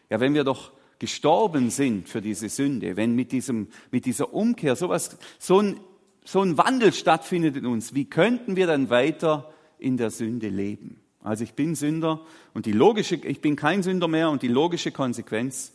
Ja, 0.08 0.20
wenn 0.20 0.34
wir 0.34 0.44
doch 0.44 0.72
gestorben 0.98 1.70
sind 1.70 2.08
für 2.08 2.20
diese 2.20 2.48
Sünde, 2.48 2.96
wenn 2.96 3.14
mit, 3.14 3.32
diesem, 3.32 3.68
mit 3.90 4.04
dieser 4.04 4.32
Umkehr 4.32 4.76
sowas, 4.76 5.16
so 5.38 5.60
ein, 5.60 5.80
so 6.24 6.42
ein 6.42 6.58
Wandel 6.58 6.92
stattfindet 6.92 7.56
in 7.56 7.66
uns, 7.66 7.94
wie 7.94 8.04
könnten 8.04 8.54
wir 8.54 8.66
dann 8.66 8.90
weiter 8.90 9.50
in 9.78 9.96
der 9.96 10.10
Sünde 10.10 10.48
leben? 10.48 11.00
Also 11.22 11.44
ich 11.44 11.54
bin 11.54 11.74
Sünder 11.74 12.20
und 12.54 12.66
die 12.66 12.72
logische, 12.72 13.16
ich 13.16 13.40
bin 13.40 13.56
kein 13.56 13.82
Sünder 13.82 14.08
mehr 14.08 14.30
und 14.30 14.42
die 14.42 14.48
logische 14.48 14.92
Konsequenz, 14.92 15.72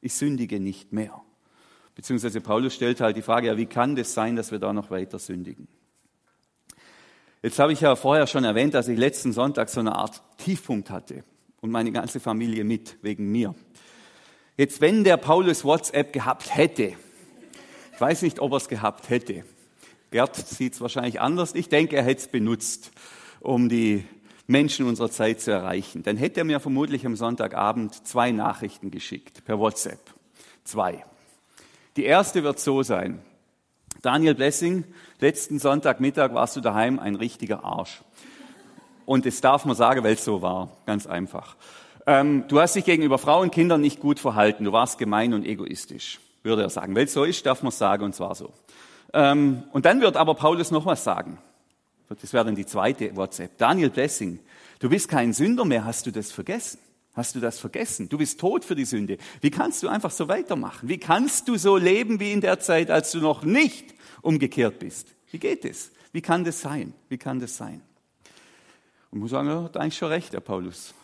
ich 0.00 0.14
sündige 0.14 0.60
nicht 0.60 0.92
mehr. 0.92 1.20
Beziehungsweise 1.94 2.40
Paulus 2.40 2.74
stellt 2.74 3.00
halt 3.00 3.16
die 3.16 3.22
Frage, 3.22 3.48
ja, 3.48 3.56
wie 3.56 3.66
kann 3.66 3.94
das 3.94 4.14
sein, 4.14 4.36
dass 4.36 4.50
wir 4.50 4.58
da 4.58 4.72
noch 4.72 4.90
weiter 4.90 5.18
sündigen? 5.18 5.68
Jetzt 7.44 7.58
habe 7.58 7.74
ich 7.74 7.82
ja 7.82 7.94
vorher 7.94 8.26
schon 8.26 8.44
erwähnt, 8.44 8.72
dass 8.72 8.88
ich 8.88 8.98
letzten 8.98 9.34
Sonntag 9.34 9.68
so 9.68 9.78
eine 9.78 9.96
Art 9.96 10.22
Tiefpunkt 10.38 10.88
hatte 10.88 11.24
und 11.60 11.70
meine 11.70 11.92
ganze 11.92 12.18
Familie 12.18 12.64
mit, 12.64 12.96
wegen 13.02 13.30
mir. 13.30 13.54
Jetzt, 14.56 14.80
wenn 14.80 15.04
der 15.04 15.18
Paulus 15.18 15.62
WhatsApp 15.62 16.14
gehabt 16.14 16.56
hätte, 16.56 16.94
ich 17.92 18.00
weiß 18.00 18.22
nicht, 18.22 18.40
ob 18.40 18.52
er 18.52 18.56
es 18.56 18.68
gehabt 18.68 19.10
hätte. 19.10 19.44
Gerd 20.10 20.34
sieht 20.34 20.72
es 20.72 20.80
wahrscheinlich 20.80 21.20
anders. 21.20 21.54
Ich 21.54 21.68
denke, 21.68 21.96
er 21.96 22.02
hätte 22.04 22.22
es 22.22 22.28
benutzt, 22.28 22.92
um 23.40 23.68
die 23.68 24.06
Menschen 24.46 24.86
unserer 24.86 25.10
Zeit 25.10 25.42
zu 25.42 25.50
erreichen. 25.50 26.02
Dann 26.02 26.16
hätte 26.16 26.40
er 26.40 26.44
mir 26.44 26.60
vermutlich 26.60 27.04
am 27.04 27.14
Sonntagabend 27.14 28.06
zwei 28.06 28.32
Nachrichten 28.32 28.90
geschickt 28.90 29.44
per 29.44 29.58
WhatsApp. 29.58 30.00
Zwei. 30.64 31.04
Die 31.98 32.04
erste 32.04 32.42
wird 32.42 32.58
so 32.58 32.82
sein. 32.82 33.20
Daniel 34.04 34.34
Blessing, 34.34 34.84
letzten 35.24 35.58
Sonntagmittag 35.58 36.34
warst 36.34 36.54
du 36.54 36.60
daheim 36.60 36.98
ein 36.98 37.14
richtiger 37.14 37.64
Arsch. 37.64 38.02
Und 39.06 39.24
das 39.24 39.40
darf 39.40 39.64
man 39.64 39.74
sagen, 39.74 40.04
weil 40.04 40.14
es 40.14 40.24
so 40.24 40.42
war. 40.42 40.76
Ganz 40.84 41.06
einfach. 41.06 41.56
Ähm, 42.06 42.44
du 42.48 42.60
hast 42.60 42.76
dich 42.76 42.84
gegenüber 42.84 43.16
Frauen 43.16 43.44
und 43.44 43.50
Kindern 43.50 43.80
nicht 43.80 44.00
gut 44.00 44.20
verhalten. 44.20 44.64
Du 44.64 44.72
warst 44.72 44.98
gemein 44.98 45.32
und 45.32 45.46
egoistisch, 45.46 46.20
würde 46.42 46.62
er 46.62 46.68
sagen. 46.68 46.94
Weil 46.94 47.04
es 47.04 47.14
so 47.14 47.24
ist, 47.24 47.44
darf 47.46 47.62
man 47.62 47.72
sagen, 47.72 48.04
und 48.04 48.14
zwar 48.14 48.34
so. 48.34 48.52
Ähm, 49.14 49.62
und 49.72 49.86
dann 49.86 50.02
wird 50.02 50.18
aber 50.18 50.34
Paulus 50.34 50.70
noch 50.70 50.84
was 50.84 51.04
sagen. 51.04 51.38
Das 52.08 52.34
wäre 52.34 52.44
dann 52.44 52.54
die 52.54 52.66
zweite 52.66 53.16
WhatsApp. 53.16 53.56
Daniel 53.56 53.88
Blessing, 53.88 54.38
du 54.78 54.90
bist 54.90 55.08
kein 55.08 55.32
Sünder 55.32 55.64
mehr, 55.64 55.86
hast 55.86 56.04
du 56.04 56.10
das 56.10 56.30
vergessen? 56.30 56.78
Hast 57.14 57.34
du 57.34 57.40
das 57.40 57.58
vergessen? 57.58 58.10
Du 58.10 58.18
bist 58.18 58.38
tot 58.38 58.64
für 58.64 58.74
die 58.74 58.84
Sünde. 58.84 59.16
Wie 59.40 59.50
kannst 59.50 59.82
du 59.82 59.88
einfach 59.88 60.10
so 60.10 60.28
weitermachen? 60.28 60.88
Wie 60.88 60.98
kannst 60.98 61.48
du 61.48 61.56
so 61.56 61.78
leben 61.78 62.20
wie 62.20 62.32
in 62.32 62.42
der 62.42 62.60
Zeit, 62.60 62.90
als 62.90 63.12
du 63.12 63.20
noch 63.20 63.42
nicht 63.42 63.94
umgekehrt 64.20 64.80
bist? 64.80 65.13
Wie 65.34 65.40
geht 65.40 65.64
es? 65.64 65.90
Wie 66.12 66.20
kann 66.20 66.44
das 66.44 66.60
sein? 66.60 66.94
Wie 67.08 67.18
kann 67.18 67.40
das 67.40 67.56
sein? 67.56 67.80
Und 69.10 69.18
muss 69.18 69.32
sagen, 69.32 69.48
er 69.48 69.64
hat 69.64 69.76
eigentlich 69.76 69.98
schon 69.98 70.10
recht, 70.10 70.32
der 70.32 70.38
Paulus. 70.38 70.94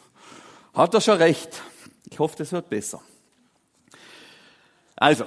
Hat 0.72 0.94
er 0.94 1.00
schon 1.00 1.16
recht. 1.16 1.60
Ich 2.08 2.20
hoffe, 2.20 2.36
das 2.38 2.52
wird 2.52 2.70
besser. 2.70 3.02
Also, 4.94 5.24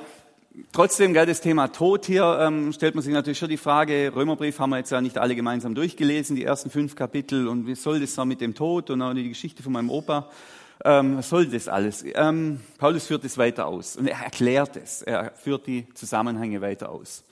Trotzdem, 0.71 1.13
gell, 1.13 1.25
das 1.25 1.41
Thema 1.41 1.67
Tod 1.67 2.05
hier, 2.05 2.37
ähm, 2.39 2.71
stellt 2.71 2.95
man 2.95 3.03
sich 3.03 3.11
natürlich 3.11 3.39
schon 3.39 3.49
die 3.49 3.57
Frage, 3.57 4.13
Römerbrief 4.15 4.59
haben 4.59 4.69
wir 4.69 4.77
jetzt 4.77 4.91
ja 4.91 5.01
nicht 5.01 5.17
alle 5.17 5.35
gemeinsam 5.35 5.73
durchgelesen, 5.75 6.35
die 6.35 6.45
ersten 6.45 6.69
fünf 6.69 6.95
Kapitel, 6.95 7.47
und 7.47 7.65
wie 7.65 7.73
soll 7.73 7.99
das 7.99 8.13
so 8.13 8.23
mit 8.23 8.39
dem 8.39 8.53
Tod 8.53 8.91
und 8.91 9.01
auch 9.01 9.13
die 9.15 9.27
Geschichte 9.27 9.63
von 9.63 9.73
meinem 9.73 9.89
Opa, 9.89 10.29
ähm, 10.85 11.17
was 11.17 11.27
soll 11.27 11.47
das 11.47 11.67
alles? 11.67 12.05
Ähm, 12.13 12.61
Paulus 12.77 13.07
führt 13.07 13.25
es 13.25 13.37
weiter 13.37 13.65
aus 13.65 13.97
und 13.97 14.05
er 14.05 14.19
erklärt 14.23 14.77
es, 14.77 15.01
er 15.01 15.31
führt 15.31 15.65
die 15.65 15.87
Zusammenhänge 15.95 16.61
weiter 16.61 16.89
aus. 16.89 17.23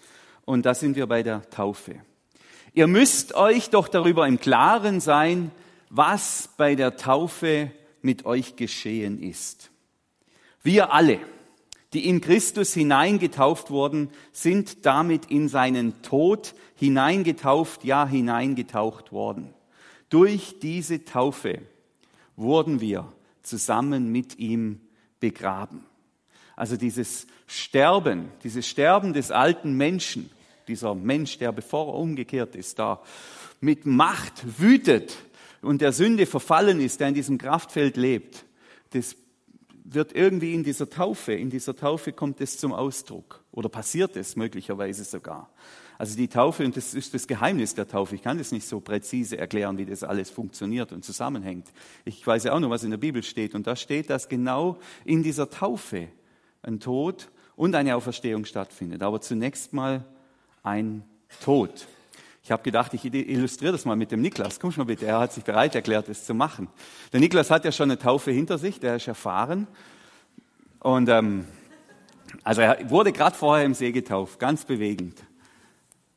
Und 0.45 0.65
da 0.65 0.73
sind 0.73 0.95
wir 0.95 1.07
bei 1.07 1.23
der 1.23 1.49
Taufe. 1.49 1.95
Ihr 2.73 2.87
müsst 2.87 3.35
euch 3.35 3.69
doch 3.69 3.87
darüber 3.87 4.27
im 4.27 4.39
Klaren 4.39 4.99
sein, 4.99 5.51
was 5.89 6.49
bei 6.57 6.75
der 6.75 6.95
Taufe 6.95 7.71
mit 8.01 8.25
euch 8.25 8.55
geschehen 8.55 9.21
ist. 9.21 9.71
Wir 10.63 10.93
alle, 10.93 11.19
die 11.93 12.07
in 12.07 12.21
Christus 12.21 12.73
hineingetauft 12.73 13.71
wurden, 13.71 14.09
sind 14.31 14.85
damit 14.85 15.25
in 15.25 15.49
seinen 15.49 16.01
Tod 16.01 16.53
hineingetauft, 16.75 17.83
ja 17.83 18.07
hineingetaucht 18.07 19.11
worden. 19.11 19.53
Durch 20.09 20.59
diese 20.61 21.03
Taufe 21.03 21.61
wurden 22.35 22.79
wir 22.79 23.11
zusammen 23.43 24.11
mit 24.11 24.39
ihm 24.39 24.79
begraben. 25.19 25.85
Also 26.55 26.77
dieses 26.77 27.27
Sterben, 27.51 28.31
dieses 28.43 28.65
Sterben 28.65 29.11
des 29.11 29.29
alten 29.29 29.75
Menschen, 29.75 30.29
dieser 30.69 30.95
Mensch, 30.95 31.37
der 31.37 31.51
bevor 31.51 31.87
er 31.87 31.95
umgekehrt 31.95 32.55
ist, 32.55 32.79
da 32.79 33.01
mit 33.59 33.85
Macht 33.85 34.61
wütet 34.61 35.17
und 35.61 35.81
der 35.81 35.91
Sünde 35.91 36.25
verfallen 36.25 36.79
ist, 36.79 37.01
der 37.01 37.09
in 37.09 37.13
diesem 37.13 37.37
Kraftfeld 37.37 37.97
lebt, 37.97 38.45
das 38.91 39.17
wird 39.83 40.15
irgendwie 40.15 40.53
in 40.53 40.63
dieser 40.63 40.89
Taufe, 40.89 41.33
in 41.33 41.49
dieser 41.49 41.75
Taufe 41.75 42.13
kommt 42.13 42.39
es 42.39 42.57
zum 42.57 42.71
Ausdruck 42.71 43.43
oder 43.51 43.67
passiert 43.67 44.15
es 44.15 44.37
möglicherweise 44.37 45.03
sogar. 45.03 45.49
Also 45.97 46.15
die 46.15 46.29
Taufe, 46.29 46.63
und 46.63 46.77
das 46.77 46.93
ist 46.93 47.13
das 47.13 47.27
Geheimnis 47.27 47.75
der 47.75 47.85
Taufe, 47.85 48.15
ich 48.15 48.21
kann 48.21 48.37
das 48.37 48.53
nicht 48.53 48.65
so 48.65 48.79
präzise 48.79 49.37
erklären, 49.37 49.77
wie 49.77 49.85
das 49.85 50.03
alles 50.03 50.29
funktioniert 50.29 50.93
und 50.93 51.03
zusammenhängt. 51.03 51.67
Ich 52.05 52.25
weiß 52.25 52.45
ja 52.45 52.53
auch 52.53 52.61
noch, 52.61 52.69
was 52.69 52.83
in 52.83 52.91
der 52.91 52.97
Bibel 52.97 53.21
steht. 53.23 53.53
Und 53.55 53.67
da 53.67 53.75
steht, 53.75 54.09
dass 54.09 54.29
genau 54.29 54.79
in 55.03 55.21
dieser 55.21 55.49
Taufe 55.49 56.07
ein 56.63 56.79
Tod 56.79 57.29
und 57.61 57.75
eine 57.75 57.95
Auferstehung 57.95 58.45
stattfindet. 58.45 59.03
Aber 59.03 59.21
zunächst 59.21 59.71
mal 59.71 60.03
ein 60.63 61.03
Tod. 61.43 61.85
Ich 62.43 62.49
habe 62.49 62.63
gedacht, 62.63 62.91
ich 62.95 63.05
illustriere 63.05 63.71
das 63.71 63.85
mal 63.85 63.95
mit 63.95 64.11
dem 64.11 64.19
Niklas. 64.19 64.59
Komm 64.59 64.71
schon 64.71 64.81
mal 64.81 64.87
bitte, 64.87 65.05
er 65.05 65.19
hat 65.19 65.31
sich 65.31 65.43
bereit 65.43 65.75
erklärt, 65.75 66.09
das 66.09 66.25
zu 66.25 66.33
machen. 66.33 66.69
Der 67.13 67.19
Niklas 67.19 67.51
hat 67.51 67.63
ja 67.63 67.71
schon 67.71 67.91
eine 67.91 67.99
Taufe 67.99 68.31
hinter 68.31 68.57
sich, 68.57 68.79
der 68.79 68.95
ist 68.95 69.07
erfahren. 69.07 69.67
Und 70.79 71.07
ähm, 71.07 71.45
also 72.43 72.61
er 72.61 72.89
wurde 72.89 73.11
gerade 73.11 73.35
vorher 73.35 73.63
im 73.63 73.75
See 73.75 73.91
getauft, 73.91 74.39
ganz 74.39 74.65
bewegend. 74.65 75.21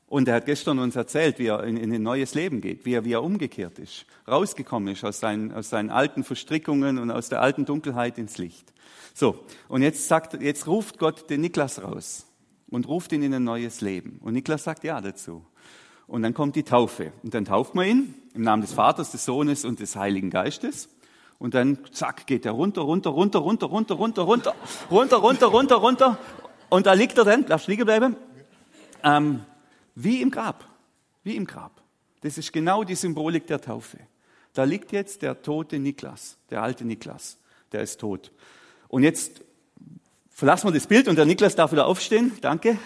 Und 0.07 0.29
er 0.29 0.35
hat 0.35 0.47
gestern 0.47 0.79
uns 0.79 0.97
erzählt, 0.97 1.39
wie 1.39 1.47
er 1.47 1.65
in, 1.65 1.77
in 1.77 1.93
ein 1.93 2.03
neues 2.03 2.35
Leben 2.35 2.61
geht, 2.61 2.85
wie 2.85 2.95
er, 2.95 3.05
wie 3.05 3.13
er 3.13 3.23
umgekehrt 3.23 3.79
ist, 3.79 4.07
rausgekommen 4.29 4.93
ist 4.93 5.05
aus 5.05 5.19
seinen, 5.19 5.53
aus 5.53 5.71
seinen 5.71 5.91
alten 5.91 6.25
Verstrickungen 6.25 6.99
und 6.99 7.11
aus 7.11 7.29
der 7.29 7.41
alten 7.41 7.65
Dunkelheit 7.65 8.19
ins 8.19 8.39
Licht. 8.39 8.73
So, 9.15 9.45
und 9.69 9.83
jetzt 9.83 10.07
sagt, 10.09 10.41
jetzt 10.43 10.67
ruft 10.67 10.99
Gott 10.99 11.31
den 11.31 11.41
Niklas 11.41 11.83
raus 11.83 12.27
und 12.69 12.89
ruft 12.89 13.13
ihn 13.13 13.23
in 13.23 13.33
ein 13.33 13.45
neues 13.45 13.81
Leben. 13.81 14.19
Und 14.23 14.35
Niklas 14.35 14.65
sagt 14.65 14.85
ja 14.85 15.01
dazu. 15.01 15.45
Und 16.07 16.23
dann 16.23 16.35
kommt 16.35 16.55
die 16.57 16.65
Taufe. 16.65 17.13
Und 17.23 17.33
dann 17.33 17.47
tauft 17.47 17.75
man 17.75 17.87
ihn 17.87 18.15
im 18.35 18.43
Namen 18.43 18.63
des 18.63 18.73
Vaters, 18.73 19.11
des 19.11 19.25
Sohnes 19.25 19.65
und 19.65 19.81
des 19.81 19.97
Heiligen 19.97 20.31
Geistes. 20.31 20.89
Und 21.39 21.55
dann, 21.55 21.79
zack, 21.93 22.27
geht 22.27 22.45
er 22.45 22.53
runter, 22.53 22.83
runter, 22.83 23.11
runter, 23.11 23.39
runter, 23.39 23.67
runter, 23.67 23.95
runter, 23.95 24.23
runter, 24.23 24.55
runter, 24.91 25.17
runter, 25.17 25.47
runter, 25.47 25.77
runter. 25.77 26.19
Und 26.69 26.87
da 26.87 26.93
liegt 26.93 27.17
er 27.17 27.25
dann, 27.25 27.47
darfst 27.47 27.69
liegen 27.69 27.85
bleiben, 27.85 28.17
ähm, 29.03 29.41
wie 29.95 30.21
im 30.21 30.31
Grab. 30.31 30.69
Wie 31.23 31.37
im 31.37 31.47
Grab. 31.47 31.83
Das 32.21 32.39
ist 32.39 32.53
genau 32.53 32.85
die 32.85 32.95
Symbolik 32.95 33.47
der 33.47 33.61
Taufe. 33.61 33.99
Da 34.53 34.65
liegt 34.65 34.93
jetzt 34.93 35.23
der 35.23 35.43
tote 35.43 35.79
Niklas, 35.79 36.39
der 36.51 36.63
alte 36.63 36.85
Niklas. 36.85 37.39
Der 37.73 37.83
ist 37.83 38.01
tot. 38.01 38.31
Und 38.89 39.03
jetzt 39.03 39.43
verlassen 40.31 40.69
wir 40.69 40.73
das 40.73 40.87
Bild 40.87 41.09
und 41.09 41.17
der 41.17 41.25
Niklas 41.25 41.57
darf 41.57 41.73
wieder 41.73 41.87
aufstehen. 41.87 42.33
Danke. 42.41 42.79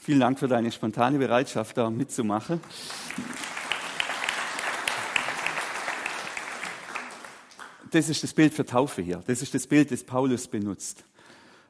Vielen 0.00 0.20
Dank 0.20 0.38
für 0.38 0.48
deine 0.48 0.70
spontane 0.70 1.18
Bereitschaft, 1.18 1.76
da 1.76 1.90
mitzumachen. 1.90 2.60
Das 7.90 8.08
ist 8.08 8.22
das 8.22 8.34
Bild 8.34 8.52
für 8.52 8.66
Taufe 8.66 9.02
hier. 9.02 9.22
Das 9.26 9.40
ist 9.40 9.54
das 9.54 9.66
Bild, 9.66 9.90
das 9.90 10.04
Paulus 10.04 10.48
benutzt. 10.48 11.04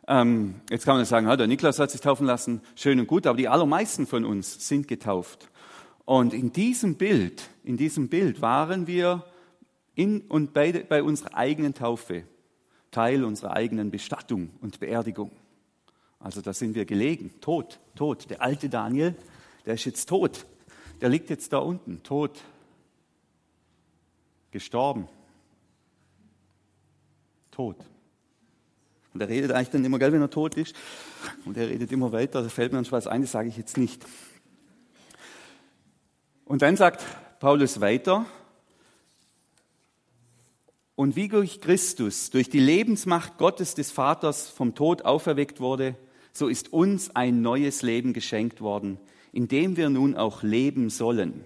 Ähm, 0.07 0.57
jetzt 0.71 0.85
kann 0.85 0.97
man 0.97 1.05
sagen, 1.05 1.27
der 1.27 1.47
Niklas 1.47 1.79
hat 1.79 1.91
sich 1.91 2.01
taufen 2.01 2.27
lassen, 2.27 2.61
schön 2.75 3.01
und 3.01 3.07
gut, 3.07 3.27
aber 3.27 3.39
die 3.39 3.49
allermeisten 3.49 4.07
von 4.07 4.25
uns 4.25 4.69
sind 4.69 4.87
getauft. 4.89 5.49
Und 6.05 6.35
in 6.35 6.53
diesem 6.53 6.97
Bild 6.97 7.49
in 7.65 7.79
diesem 7.79 8.09
Bild 8.09 8.43
waren 8.43 8.87
wir 8.87 9.25
in 9.95 10.21
und 10.23 10.53
bei, 10.53 10.71
bei 10.71 11.03
unserer 11.03 11.35
eigenen 11.35 11.75
Taufe 11.75 12.25
Teil 12.91 13.25
unserer 13.25 13.55
eigenen 13.55 13.91
Bestattung 13.91 14.51
und 14.61 14.79
Beerdigung. 14.79 15.33
Also 16.21 16.41
da 16.41 16.53
sind 16.53 16.77
wir 16.77 16.85
gelegen, 16.85 17.41
tot, 17.41 17.81
tot. 17.97 18.31
Der 18.31 18.41
alte 18.41 18.69
Daniel, 18.69 19.17
der 19.67 19.75
ist 19.75 19.85
jetzt 19.85 20.09
tot. 20.09 20.47
Der 21.01 21.09
liegt 21.09 21.29
jetzt 21.29 21.53
da 21.53 21.59
unten, 21.59 22.03
tot, 22.05 22.41
gestorben, 24.53 25.09
tot. 27.51 27.77
Und 29.15 29.21
er 29.21 29.29
redet 29.29 29.53
eigentlich 29.53 29.71
dann 29.71 29.85
immer, 29.85 30.01
gell, 30.01 30.13
wenn 30.13 30.21
er 30.21 30.31
tot 30.31 30.57
ist. 30.57 30.75
Und 31.45 31.57
er 31.57 31.69
redet 31.69 31.93
immer 31.93 32.11
weiter, 32.11 32.43
da 32.43 32.49
fällt 32.49 32.73
mir 32.73 32.85
schon 32.85 32.93
was 32.93 33.07
ein, 33.07 33.23
das 33.23 33.31
sage 33.31 33.49
ich 33.49 33.57
jetzt 33.57 33.77
nicht. 33.77 34.05
Und 36.45 36.63
dann 36.63 36.77
sagt 36.77 37.05
Paulus 37.39 37.81
weiter, 37.81 38.27
und 40.97 41.17
wie 41.17 41.29
durch 41.29 41.61
Christus, 41.61 42.31
durch 42.31 42.49
die 42.49 42.61
Lebensmacht 42.61 43.39
Gottes 43.39 43.75
des 43.75 43.91
Vaters 43.91 44.49
vom 44.49 44.75
Tod 44.75 45.05
auferweckt 45.05 45.61
wurde, 45.61 45.97
so 46.33 46.49
ist 46.49 46.73
uns 46.73 47.15
ein 47.15 47.41
neues 47.41 47.83
Leben 47.83 48.13
geschenkt 48.13 48.61
worden, 48.61 48.99
in 49.33 49.49
dem 49.49 49.77
wir 49.77 49.91
nun 49.91 50.17
auch 50.17 50.43
leben 50.43 50.91
sollen. 50.91 51.45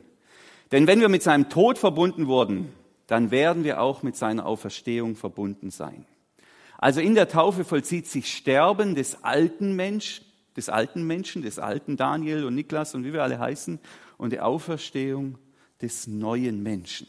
Denn 0.73 0.87
wenn 0.87 1.01
wir 1.01 1.09
mit 1.09 1.23
seinem 1.23 1.49
Tod 1.49 1.79
verbunden 1.79 2.27
wurden, 2.27 2.73
dann 3.07 3.31
werden 3.31 3.65
wir 3.65 3.81
auch 3.81 4.03
mit 4.03 4.17
seiner 4.17 4.45
Auferstehung 4.45 5.17
verbunden 5.17 5.71
sein. 5.71 6.05
Also 6.79 7.01
in 7.01 7.17
der 7.17 7.29
Taufe 7.29 7.65
vollzieht 7.65 8.07
sich 8.07 8.33
Sterben 8.33 8.95
des 8.95 9.25
alten 9.25 9.75
Mensch, 9.75 10.23
des 10.57 10.69
alten 10.69 11.05
Menschen, 11.07 11.43
des 11.43 11.59
alten 11.59 11.97
Daniel 11.97 12.45
und 12.45 12.55
Niklas 12.55 12.95
und 12.95 13.05
wie 13.05 13.13
wir 13.13 13.25
alle 13.25 13.41
heißen, 13.41 13.81
und 14.17 14.33
die 14.33 14.41
Auferstehung 14.41 15.39
des 15.83 16.07
neuen 16.07 16.63
Menschen. 16.63 17.09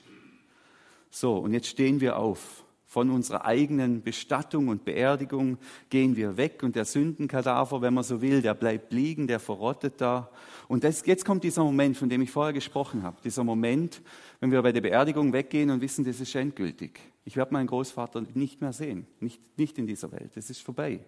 So, 1.12 1.38
und 1.38 1.54
jetzt 1.54 1.68
stehen 1.68 2.02
wir 2.02 2.18
auf. 2.18 2.64
Von 2.92 3.12
unserer 3.12 3.46
eigenen 3.46 4.02
Bestattung 4.02 4.68
und 4.68 4.84
Beerdigung 4.84 5.60
gehen 5.92 6.16
wir 6.16 6.38
weg 6.38 6.64
und 6.64 6.76
der 6.76 6.86
Sündenkadaver, 6.86 7.84
wenn 7.84 7.94
man 7.94 8.04
so 8.04 8.20
will, 8.20 8.42
der 8.42 8.56
bleibt 8.56 8.92
liegen, 8.92 9.28
der 9.28 9.40
verrottet 9.40 10.02
da. 10.02 10.32
Und 10.68 10.84
das, 10.84 11.06
jetzt 11.06 11.24
kommt 11.24 11.44
dieser 11.44 11.64
Moment, 11.64 11.98
von 11.98 12.10
dem 12.10 12.24
ich 12.24 12.32
vorher 12.32 12.52
gesprochen 12.52 13.04
habe. 13.04 13.18
Dieser 13.24 13.44
Moment, 13.44 14.02
wenn 14.40 14.52
wir 14.52 14.64
bei 14.64 14.72
der 14.72 14.82
Beerdigung 14.82 15.32
weggehen 15.34 15.70
und 15.70 15.82
wissen, 15.82 16.04
das 16.04 16.20
ist 16.20 16.34
endgültig. 16.34 17.00
Ich 17.26 17.38
werde 17.38 17.54
meinen 17.54 17.68
Großvater 17.68 18.24
nicht 18.34 18.60
mehr 18.60 18.74
sehen, 18.74 19.06
nicht, 19.20 19.40
nicht 19.56 19.78
in 19.78 19.86
dieser 19.86 20.12
Welt. 20.12 20.32
Das 20.34 20.50
ist 20.50 20.64
vorbei. 20.64 21.00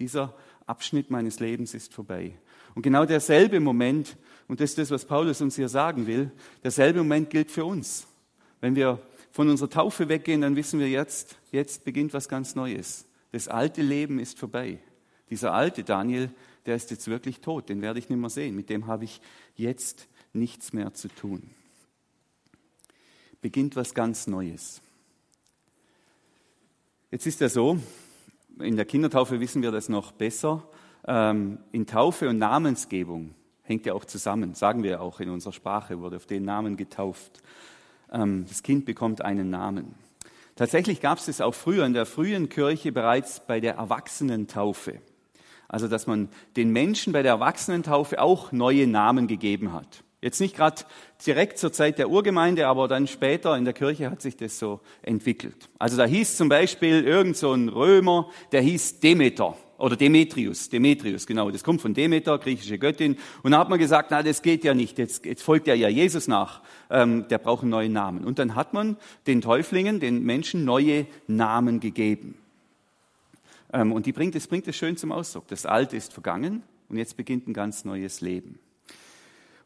Dieser 0.00 0.34
Abschnitt 0.66 1.08
meines 1.08 1.38
Lebens 1.38 1.72
ist 1.72 1.94
vorbei. 1.94 2.32
Und 2.74 2.82
genau 2.82 3.04
derselbe 3.04 3.60
Moment, 3.60 4.16
und 4.48 4.58
das 4.58 4.70
ist 4.70 4.78
das, 4.78 4.90
was 4.90 5.04
Paulus 5.04 5.40
uns 5.40 5.54
hier 5.54 5.68
sagen 5.68 6.08
will, 6.08 6.32
derselbe 6.64 6.98
Moment 6.98 7.30
gilt 7.30 7.52
für 7.52 7.64
uns. 7.64 8.08
Wenn 8.60 8.74
wir 8.74 8.98
von 9.38 9.48
unserer 9.48 9.70
Taufe 9.70 10.08
weggehen, 10.08 10.40
dann 10.40 10.56
wissen 10.56 10.80
wir 10.80 10.88
jetzt, 10.88 11.36
jetzt 11.52 11.84
beginnt 11.84 12.12
was 12.12 12.28
ganz 12.28 12.56
Neues. 12.56 13.06
Das 13.30 13.46
alte 13.46 13.82
Leben 13.82 14.18
ist 14.18 14.36
vorbei. 14.36 14.80
Dieser 15.30 15.54
alte 15.54 15.84
Daniel, 15.84 16.32
der 16.66 16.74
ist 16.74 16.90
jetzt 16.90 17.06
wirklich 17.06 17.40
tot, 17.40 17.68
den 17.68 17.80
werde 17.80 18.00
ich 18.00 18.08
nicht 18.08 18.18
mehr 18.18 18.30
sehen. 18.30 18.56
Mit 18.56 18.68
dem 18.68 18.88
habe 18.88 19.04
ich 19.04 19.20
jetzt 19.54 20.08
nichts 20.32 20.72
mehr 20.72 20.92
zu 20.92 21.06
tun. 21.06 21.50
Beginnt 23.40 23.76
was 23.76 23.94
ganz 23.94 24.26
Neues. 24.26 24.80
Jetzt 27.12 27.28
ist 27.28 27.40
ja 27.40 27.48
so, 27.48 27.78
in 28.58 28.74
der 28.74 28.86
Kindertaufe 28.86 29.38
wissen 29.38 29.62
wir 29.62 29.70
das 29.70 29.88
noch 29.88 30.10
besser. 30.10 30.68
Ähm, 31.06 31.60
in 31.70 31.86
Taufe 31.86 32.28
und 32.28 32.38
Namensgebung 32.38 33.36
hängt 33.62 33.86
ja 33.86 33.94
auch 33.94 34.04
zusammen, 34.04 34.54
sagen 34.54 34.82
wir 34.82 35.00
auch 35.00 35.20
in 35.20 35.30
unserer 35.30 35.52
Sprache, 35.52 36.00
wurde 36.00 36.16
auf 36.16 36.26
den 36.26 36.44
Namen 36.44 36.76
getauft. 36.76 37.40
Ähm, 38.12 38.46
das 38.48 38.62
Kind 38.62 38.84
bekommt 38.84 39.24
einen 39.24 39.50
Namen. 39.50 39.94
Tatsächlich 40.56 41.00
gab 41.00 41.18
es 41.18 41.26
das 41.26 41.40
auch 41.40 41.54
früher 41.54 41.86
in 41.86 41.92
der 41.92 42.06
frühen 42.06 42.48
Kirche 42.48 42.90
bereits 42.90 43.40
bei 43.46 43.60
der 43.60 43.74
Erwachsenentaufe. 43.74 45.00
Also, 45.68 45.86
dass 45.86 46.06
man 46.06 46.28
den 46.56 46.70
Menschen 46.70 47.12
bei 47.12 47.22
der 47.22 47.32
Erwachsenentaufe 47.32 48.20
auch 48.20 48.52
neue 48.52 48.86
Namen 48.86 49.28
gegeben 49.28 49.72
hat. 49.72 50.02
Jetzt 50.20 50.40
nicht 50.40 50.56
gerade 50.56 50.82
direkt 51.24 51.58
zur 51.58 51.72
Zeit 51.72 51.98
der 51.98 52.10
Urgemeinde, 52.10 52.66
aber 52.66 52.88
dann 52.88 53.06
später 53.06 53.56
in 53.56 53.64
der 53.64 53.74
Kirche 53.74 54.10
hat 54.10 54.20
sich 54.20 54.36
das 54.36 54.58
so 54.58 54.80
entwickelt. 55.02 55.68
Also 55.78 55.96
da 55.96 56.06
hieß 56.06 56.36
zum 56.36 56.48
Beispiel 56.48 57.04
irgend 57.04 57.36
so 57.36 57.52
ein 57.52 57.68
Römer, 57.68 58.28
der 58.50 58.62
hieß 58.62 58.98
Demeter 58.98 59.56
oder 59.78 59.96
Demetrius, 59.96 60.68
Demetrius, 60.68 61.26
genau, 61.26 61.50
das 61.50 61.62
kommt 61.62 61.80
von 61.80 61.94
Demeter, 61.94 62.36
griechische 62.38 62.78
Göttin. 62.78 63.16
Und 63.42 63.52
da 63.52 63.60
hat 63.60 63.68
man 63.68 63.78
gesagt, 63.78 64.10
na, 64.10 64.22
das 64.24 64.42
geht 64.42 64.64
ja 64.64 64.74
nicht, 64.74 64.98
jetzt, 64.98 65.24
jetzt 65.24 65.42
folgt 65.42 65.68
er 65.68 65.76
ja 65.76 65.88
Jesus 65.88 66.26
nach, 66.26 66.62
ähm, 66.90 67.26
der 67.28 67.38
braucht 67.38 67.62
einen 67.62 67.70
neuen 67.70 67.92
Namen. 67.92 68.24
Und 68.24 68.40
dann 68.40 68.56
hat 68.56 68.74
man 68.74 68.96
den 69.28 69.40
Täuflingen, 69.40 70.00
den 70.00 70.24
Menschen 70.24 70.64
neue 70.64 71.06
Namen 71.28 71.78
gegeben. 71.78 72.34
Ähm, 73.72 73.92
und 73.92 74.06
die 74.06 74.12
bringt, 74.12 74.34
das 74.34 74.48
bringt 74.48 74.66
es 74.66 74.76
schön 74.76 74.96
zum 74.96 75.12
Ausdruck. 75.12 75.46
Das 75.46 75.64
Alte 75.64 75.96
ist 75.96 76.12
vergangen 76.12 76.64
und 76.88 76.96
jetzt 76.96 77.16
beginnt 77.16 77.46
ein 77.46 77.54
ganz 77.54 77.84
neues 77.84 78.20
Leben. 78.20 78.58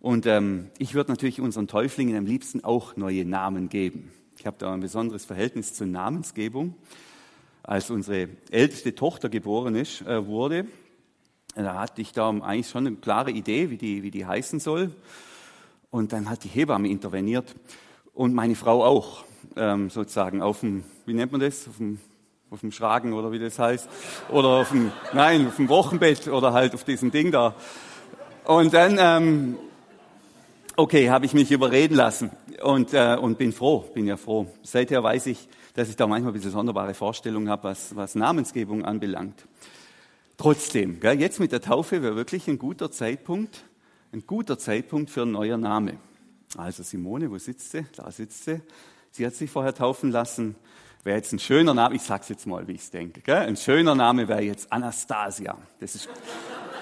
Und 0.01 0.27
ähm, 0.27 0.69
ich 0.79 0.95
würde 0.95 1.11
natürlich 1.11 1.41
unseren 1.41 1.69
Täuflingen 1.69 2.17
am 2.17 2.27
liebsten 2.27 2.63
auch 2.65 2.97
neue 2.97 3.25
Namen 3.25 3.71
geben. 3.71 4.13
Ich 4.39 4.47
habe 4.47 4.57
da 4.59 4.75
ein 4.75 4.81
besonderes 4.81 5.25
Verhältnis 5.25 5.73
zur 5.73 5.87
Namensgebung 5.87 6.75
als 7.63 7.91
unsere 7.91 8.29
älteste 8.51 8.95
Tochter 8.95 9.29
geboren 9.29 9.75
ist, 9.75 10.03
äh, 10.03 10.27
wurde, 10.27 10.67
da 11.55 11.81
hatte 11.81 12.01
ich 12.01 12.13
da 12.13 12.31
eigentlich 12.31 12.69
schon 12.69 12.87
eine 12.87 12.97
klare 12.97 13.31
Idee, 13.31 13.71
wie 13.71 13.77
die, 13.77 14.03
wie 14.03 14.11
die 14.11 14.25
heißen 14.25 14.59
soll. 14.59 14.91
Und 15.91 16.13
dann 16.13 16.31
hat 16.31 16.45
die 16.45 16.49
Hebamme 16.49 16.89
interveniert 16.89 17.55
und 18.15 18.33
meine 18.35 18.55
Frau 18.55 18.83
auch, 18.85 19.25
ähm, 19.57 19.91
sozusagen 19.91 20.41
auf 20.41 20.61
dem, 20.61 20.85
wie 21.05 21.13
nennt 21.13 21.33
man 21.33 21.43
das, 21.43 21.69
auf 21.69 21.77
dem, 21.77 22.01
auf 22.51 22.61
dem 22.61 22.73
Schragen 22.73 23.13
oder 23.13 23.33
wie 23.33 23.39
das 23.39 23.59
heißt, 23.59 23.89
oder 24.31 24.49
auf 24.49 24.71
dem, 24.71 24.91
nein, 25.13 25.47
auf 25.47 25.57
dem 25.57 25.69
Wochenbett 25.69 26.29
oder 26.29 26.55
halt 26.55 26.75
auf 26.75 26.85
diesem 26.85 27.11
Ding 27.11 27.31
da. 27.31 27.55
Und 28.45 28.73
dann, 28.73 28.97
ähm, 28.99 29.57
okay, 30.77 31.11
habe 31.11 31.27
ich 31.27 31.35
mich 31.35 31.51
überreden 31.51 31.95
lassen 31.95 32.31
und, 32.63 32.95
äh, 32.95 33.17
und 33.21 33.37
bin 33.37 33.53
froh, 33.53 33.85
bin 33.93 34.07
ja 34.07 34.17
froh. 34.17 34.47
Seither 34.63 35.03
weiß 35.03 35.27
ich, 35.27 35.49
dass 35.75 35.89
ich 35.89 35.97
da 35.97 36.07
manchmal 36.07 36.33
ein 36.33 36.35
bisschen 36.35 36.51
sonderbare 36.51 36.95
Vorstellungen 36.95 37.49
habe, 37.49 37.65
was, 37.65 37.97
was 37.97 38.15
Namensgebung 38.15 38.85
anbelangt. 38.85 39.47
Trotzdem, 40.37 41.01
gell, 41.01 41.21
jetzt 41.21 41.41
mit 41.41 41.53
der 41.53 41.61
Taufe 41.61 42.03
wäre 42.03 42.17
wirklich 42.17 42.49
ein 42.49 42.59
guter 42.59 42.91
Zeitpunkt, 42.91 43.65
ein 44.13 44.27
guter 44.27 44.59
Zeitpunkt 44.59 45.11
für 45.11 45.23
ein 45.23 45.33
neuer 45.33 45.57
Name. 45.57 45.99
Also 46.57 46.83
Simone, 46.83 47.31
wo 47.31 47.39
sitzt 47.39 47.71
sie? 47.71 47.87
Da 47.97 48.11
sitzt 48.11 48.45
sie. 48.45 48.61
Sie 49.11 49.27
hat 49.27 49.35
sich 49.35 49.51
vorher 49.51 49.75
taufen 49.75 50.11
lassen. 50.11 50.57
Wäre 51.05 51.17
jetzt 51.17 51.33
ein 51.33 51.39
schöner 51.39 51.75
Name, 51.75 51.97
ich 51.97 52.03
sag's 52.03 52.29
jetzt 52.29 52.47
mal, 52.47 52.67
wie 52.69 52.73
ich 52.73 52.91
denke. 52.91 53.21
Gell? 53.21 53.37
Ein 53.37 53.57
schöner 53.57 53.95
Name 53.95 54.29
wäre 54.29 54.43
jetzt 54.43 54.73
Anastasia. 54.73 55.57
Das 55.81 55.95
ist, 55.95 56.09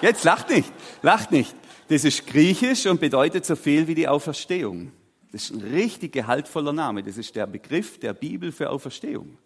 jetzt 0.01 0.23
lacht 0.23 0.49
nicht, 0.49 0.71
lacht 1.01 1.31
nicht. 1.31 1.55
Das 1.87 2.03
ist 2.03 2.27
griechisch 2.27 2.85
und 2.85 2.99
bedeutet 3.01 3.45
so 3.45 3.55
viel 3.55 3.87
wie 3.87 3.95
die 3.95 4.07
Auferstehung. 4.07 4.91
Das 5.31 5.43
ist 5.43 5.51
ein 5.51 5.61
richtig 5.61 6.11
gehaltvoller 6.11 6.73
Name. 6.73 7.03
Das 7.03 7.17
ist 7.17 7.35
der 7.35 7.47
Begriff 7.47 7.99
der 7.99 8.13
Bibel 8.13 8.51
für 8.51 8.69
Auferstehung. 8.69 9.37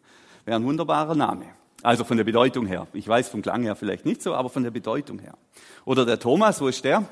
Wäre 0.45 0.57
ein 0.57 0.65
wunderbarer 0.65 1.15
Name. 1.15 1.45
Also 1.83 2.03
von 2.03 2.17
der 2.17 2.23
Bedeutung 2.23 2.65
her. 2.65 2.87
Ich 2.93 3.07
weiß 3.07 3.29
vom 3.29 3.41
Klang 3.41 3.63
her 3.63 3.75
vielleicht 3.75 4.05
nicht 4.05 4.21
so, 4.21 4.33
aber 4.33 4.49
von 4.49 4.63
der 4.63 4.71
Bedeutung 4.71 5.19
her. 5.19 5.37
Oder 5.85 6.05
der 6.05 6.19
Thomas, 6.19 6.59
wo 6.59 6.67
ist 6.67 6.83
der? 6.83 7.07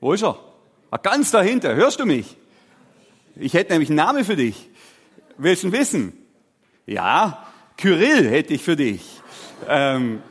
Wo 0.00 0.14
ist 0.14 0.22
er? 0.22 0.38
Ah, 0.90 0.96
ganz 0.96 1.30
dahinter. 1.30 1.74
Hörst 1.74 2.00
du 2.00 2.06
mich? 2.06 2.36
Ich 3.36 3.52
hätte 3.52 3.72
nämlich 3.72 3.90
einen 3.90 3.96
Namen 3.96 4.24
für 4.24 4.36
dich. 4.36 4.70
Willst 5.36 5.62
du 5.62 5.68
ihn 5.68 5.72
wissen? 5.72 6.12
Ja, 6.86 7.46
Kyrill 7.76 8.28
hätte 8.30 8.54
ich 8.54 8.62
für 8.62 8.76
dich. 8.76 9.20
Ähm, 9.68 10.22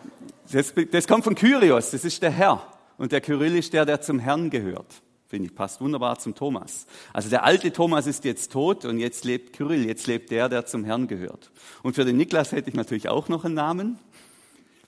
das, 0.52 0.74
das 0.92 1.08
kommt 1.08 1.24
von 1.24 1.36
Kyrios, 1.36 1.92
das 1.92 2.06
ist 2.06 2.22
der 2.22 2.32
Herr. 2.32 2.66
Und 2.98 3.12
der 3.12 3.22
Kyrill 3.22 3.56
ist 3.56 3.74
der, 3.74 3.86
der 3.86 4.02
zum 4.02 4.20
Herrn 4.20 4.50
gehört. 4.50 5.03
Finde 5.34 5.50
ich, 5.50 5.56
passt 5.56 5.82
wunderbar 5.82 6.20
zum 6.20 6.36
Thomas. 6.36 6.86
Also 7.12 7.28
der 7.28 7.44
alte 7.44 7.74
Thomas 7.74 8.06
ist 8.06 8.24
jetzt 8.24 8.52
tot 8.52 8.86
und 8.86 9.00
jetzt 9.00 9.26
lebt 9.26 9.54
Kyrill, 9.54 9.84
jetzt 9.84 10.06
lebt 10.06 10.30
der, 10.30 10.48
der 10.48 10.68
zum 10.68 10.84
Herrn 10.84 11.08
gehört. 11.08 11.50
Und 11.82 11.96
für 11.96 12.06
den 12.06 12.18
Niklas 12.18 12.52
hätte 12.52 12.70
ich 12.70 12.76
natürlich 12.76 13.10
auch 13.10 13.30
noch 13.30 13.44
einen 13.44 13.56
Namen. 13.56 13.98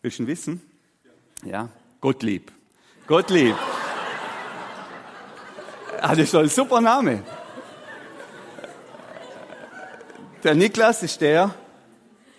Willst 0.03 0.19
du 0.19 0.27
wissen? 0.27 0.61
Ja, 1.43 1.69
Gottlieb. 1.99 2.51
Gottlieb. 3.07 3.55
Ah, 5.99 6.09
das 6.09 6.19
ist 6.19 6.35
ein 6.35 6.47
super 6.47 6.79
Name. 6.79 7.23
Der 10.43 10.53
Niklas 10.53 11.01
ist 11.01 11.21
der, 11.21 11.55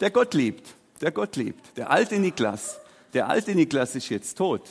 der 0.01 0.12
Gott 0.12 0.33
liebt. 0.33 0.77
Der 1.01 1.11
Gott 1.11 1.35
liebt. 1.35 1.77
Der 1.77 1.90
alte 1.90 2.21
Niklas. 2.21 2.79
Der 3.14 3.29
alte 3.29 3.57
Niklas 3.57 3.97
ist 3.97 4.11
jetzt 4.11 4.38
tot. 4.38 4.62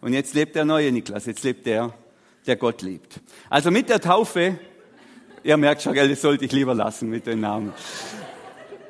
Und 0.00 0.12
jetzt 0.12 0.34
lebt 0.34 0.54
der 0.54 0.64
neue 0.64 0.92
Niklas. 0.92 1.26
Jetzt 1.26 1.42
lebt 1.42 1.66
der, 1.66 1.92
der 2.46 2.56
Gott 2.56 2.82
liebt. 2.82 3.20
Also 3.50 3.70
mit 3.70 3.88
der 3.88 4.00
Taufe, 4.00 4.58
ihr 5.42 5.56
merkt 5.56 5.82
schon, 5.82 5.94
das 5.94 6.20
sollte 6.20 6.44
ich 6.44 6.52
lieber 6.52 6.74
lassen 6.74 7.08
mit 7.08 7.26
den 7.26 7.40
Namen. 7.40 7.72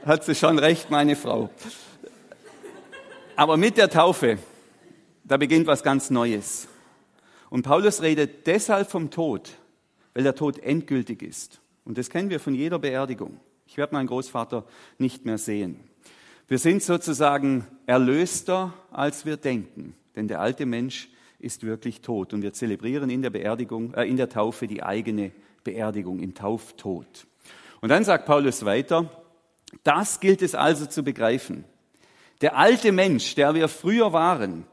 Hat 0.05 0.25
sie 0.25 0.35
schon 0.35 0.59
recht, 0.59 0.91
meine 0.91 1.17
Frau. 1.17 1.51
Aber 3.35 3.57
mit 3.57 3.77
der 3.77 3.91
Taufe, 3.91 4.39
da 5.25 5.37
beginnt 5.37 5.67
was 5.67 5.83
ganz 5.83 6.11
Neues. 6.11 6.69
Und 7.51 7.63
Paulus 7.63 8.03
redet 8.03 8.47
deshalb 8.47 8.91
vom 8.91 9.11
Tod, 9.11 9.51
weil 10.15 10.23
der 10.23 10.35
Tod 10.35 10.59
endgültig 10.59 11.23
ist. 11.23 11.61
Und 11.85 11.99
das 11.99 12.11
kennen 12.11 12.31
wir 12.31 12.41
von 12.41 12.55
jeder 12.55 12.79
Beerdigung. 12.79 13.41
Ich 13.67 13.77
werde 13.77 13.95
meinen 13.95 14.07
Großvater 14.07 14.65
nicht 14.99 15.25
mehr 15.25 15.39
sehen. 15.39 15.81
Wir 16.49 16.59
sind 16.59 16.83
sozusagen 16.83 17.67
erlöster, 17.87 18.73
als 18.91 19.27
wir 19.27 19.37
denken, 19.37 19.95
denn 20.15 20.29
der 20.29 20.41
alte 20.41 20.65
Mensch 20.65 21.09
ist 21.39 21.65
wirklich 21.65 22.01
tot 22.01 22.33
und 22.33 22.43
wir 22.43 22.53
zelebrieren 22.53 23.11
in 23.11 23.23
der 23.23 23.31
Beerdigung, 23.31 23.95
äh, 23.95 24.05
in 24.05 24.17
der 24.17 24.29
Taufe 24.29 24.67
die 24.67 24.83
eigene 24.83 25.33
Beerdigung 25.65 26.21
im 26.21 26.35
Tauftod. 26.35 27.27
Und 27.81 27.89
dann 27.91 28.05
sagt 28.05 28.27
Paulus 28.27 28.65
weiter, 28.65 29.11
das 29.83 30.21
gilt 30.21 30.43
es 30.43 30.55
also 30.55 30.87
zu 30.87 31.03
begreifen. 31.03 31.65
Der 32.41 32.57
alte 32.57 32.93
Mensch, 32.93 33.35
der 33.35 33.55
wir 33.55 33.69
früher 33.69 34.13
waren, 34.13 34.65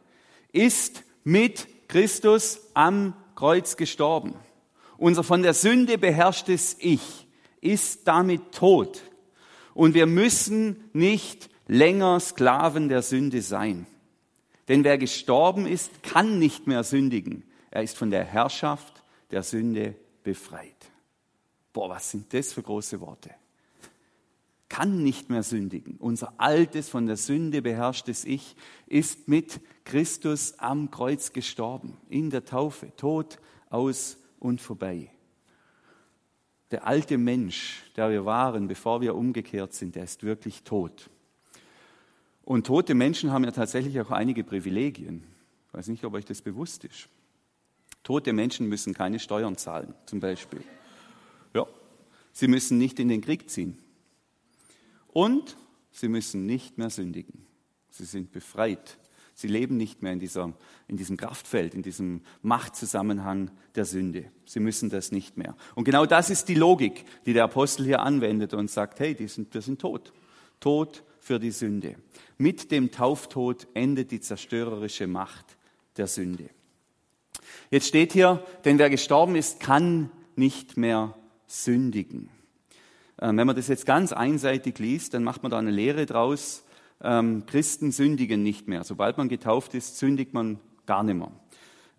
ist 0.51 1.03
mit 1.23 1.67
Christus 1.87 2.59
am 2.73 3.13
Kreuz 3.35 3.77
gestorben. 3.77 4.35
Unser 4.97 5.23
von 5.23 5.41
der 5.43 5.53
Sünde 5.53 5.97
beherrschtes 5.97 6.77
Ich 6.79 7.27
ist 7.61 8.07
damit 8.07 8.51
tot. 8.51 9.01
Und 9.73 9.93
wir 9.93 10.05
müssen 10.05 10.89
nicht 10.93 11.49
länger 11.67 12.19
Sklaven 12.19 12.89
der 12.89 13.01
Sünde 13.01 13.41
sein. 13.41 13.87
Denn 14.67 14.83
wer 14.83 14.97
gestorben 14.97 15.65
ist, 15.65 16.03
kann 16.03 16.39
nicht 16.39 16.67
mehr 16.67 16.83
sündigen. 16.83 17.43
Er 17.69 17.83
ist 17.83 17.97
von 17.97 18.11
der 18.11 18.23
Herrschaft 18.23 19.03
der 19.31 19.43
Sünde 19.43 19.95
befreit. 20.23 20.91
Boah, 21.73 21.89
was 21.89 22.11
sind 22.11 22.33
das 22.33 22.53
für 22.53 22.61
große 22.61 23.01
Worte? 23.01 23.31
Kann 24.69 25.03
nicht 25.03 25.29
mehr 25.29 25.43
sündigen. 25.43 25.97
Unser 25.99 26.33
altes, 26.37 26.89
von 26.89 27.05
der 27.05 27.17
Sünde 27.17 27.61
beherrschtes 27.61 28.25
Ich 28.25 28.55
ist 28.87 29.27
mit 29.27 29.59
Christus 29.83 30.57
am 30.59 30.89
Kreuz 30.89 31.33
gestorben, 31.33 31.97
in 32.09 32.29
der 32.29 32.45
Taufe, 32.45 32.95
tot, 32.95 33.39
aus 33.69 34.17
und 34.39 34.61
vorbei. 34.61 35.09
Der 36.71 36.87
alte 36.87 37.17
Mensch, 37.17 37.83
der 37.95 38.09
wir 38.09 38.25
waren, 38.25 38.67
bevor 38.67 39.01
wir 39.01 39.15
umgekehrt 39.15 39.73
sind, 39.73 39.95
der 39.95 40.05
ist 40.05 40.23
wirklich 40.23 40.63
tot. 40.63 41.09
Und 42.43 42.67
tote 42.67 42.93
Menschen 42.93 43.31
haben 43.31 43.43
ja 43.45 43.51
tatsächlich 43.51 43.99
auch 44.01 44.11
einige 44.11 44.43
Privilegien. 44.43 45.23
Ich 45.67 45.73
weiß 45.73 45.87
nicht, 45.87 46.03
ob 46.03 46.13
euch 46.13 46.25
das 46.25 46.41
bewusst 46.41 46.83
ist. 46.83 47.09
Tote 48.03 48.33
Menschen 48.33 48.67
müssen 48.67 48.93
keine 48.93 49.19
Steuern 49.19 49.57
zahlen, 49.57 49.93
zum 50.05 50.19
Beispiel. 50.19 50.61
Ja, 51.53 51.65
sie 52.33 52.47
müssen 52.47 52.77
nicht 52.77 52.99
in 52.99 53.07
den 53.07 53.21
Krieg 53.21 53.49
ziehen. 53.49 53.77
Und 55.07 55.55
sie 55.91 56.09
müssen 56.09 56.45
nicht 56.45 56.77
mehr 56.77 56.89
sündigen. 56.89 57.45
Sie 57.89 58.05
sind 58.05 58.31
befreit. 58.31 58.97
Sie 59.35 59.47
leben 59.47 59.77
nicht 59.77 60.01
mehr 60.01 60.11
in, 60.11 60.19
dieser, 60.19 60.53
in 60.87 60.97
diesem 60.97 61.17
Kraftfeld, 61.17 61.73
in 61.73 61.81
diesem 61.81 62.21
Machtzusammenhang 62.41 63.51
der 63.75 63.85
Sünde. 63.85 64.25
Sie 64.45 64.59
müssen 64.59 64.89
das 64.89 65.11
nicht 65.11 65.37
mehr. 65.37 65.55
Und 65.75 65.85
genau 65.85 66.05
das 66.05 66.29
ist 66.29 66.49
die 66.49 66.55
Logik, 66.55 67.05
die 67.25 67.33
der 67.33 67.45
Apostel 67.45 67.85
hier 67.85 68.01
anwendet 68.01 68.53
und 68.53 68.69
sagt, 68.69 68.99
hey, 68.99 69.15
die 69.15 69.27
sind, 69.27 69.53
wir 69.53 69.61
sind 69.61 69.79
tot. 69.79 70.13
Tot 70.59 71.03
für 71.23 71.39
die 71.39 71.51
Sünde. 71.51 71.95
Mit 72.37 72.69
dem 72.69 72.91
Tauftod 72.91 73.67
endet 73.73 74.11
die 74.11 74.19
zerstörerische 74.19 75.07
Macht 75.07 75.57
der 75.95 76.07
Sünde. 76.07 76.49
Jetzt 77.71 77.87
steht 77.87 78.11
hier, 78.11 78.45
denn 78.65 78.77
wer 78.77 78.89
gestorben 78.89 79.37
ist, 79.37 79.61
kann 79.61 80.11
nicht 80.35 80.75
mehr 80.75 81.15
sündigen. 81.47 82.29
Ähm, 83.21 83.37
wenn 83.37 83.47
man 83.47 83.55
das 83.55 83.69
jetzt 83.69 83.85
ganz 83.85 84.11
einseitig 84.11 84.79
liest, 84.79 85.13
dann 85.13 85.23
macht 85.23 85.43
man 85.43 85.51
da 85.51 85.59
eine 85.59 85.71
Lehre 85.71 86.05
draus, 86.05 86.65
ähm, 87.01 87.45
Christen 87.45 87.93
sündigen 87.93 88.43
nicht 88.43 88.67
mehr. 88.67 88.83
Sobald 88.83 89.17
man 89.17 89.29
getauft 89.29 89.75
ist, 89.75 89.97
sündigt 89.97 90.33
man 90.33 90.59
gar 90.85 91.03
nicht 91.03 91.15
mehr. 91.15 91.31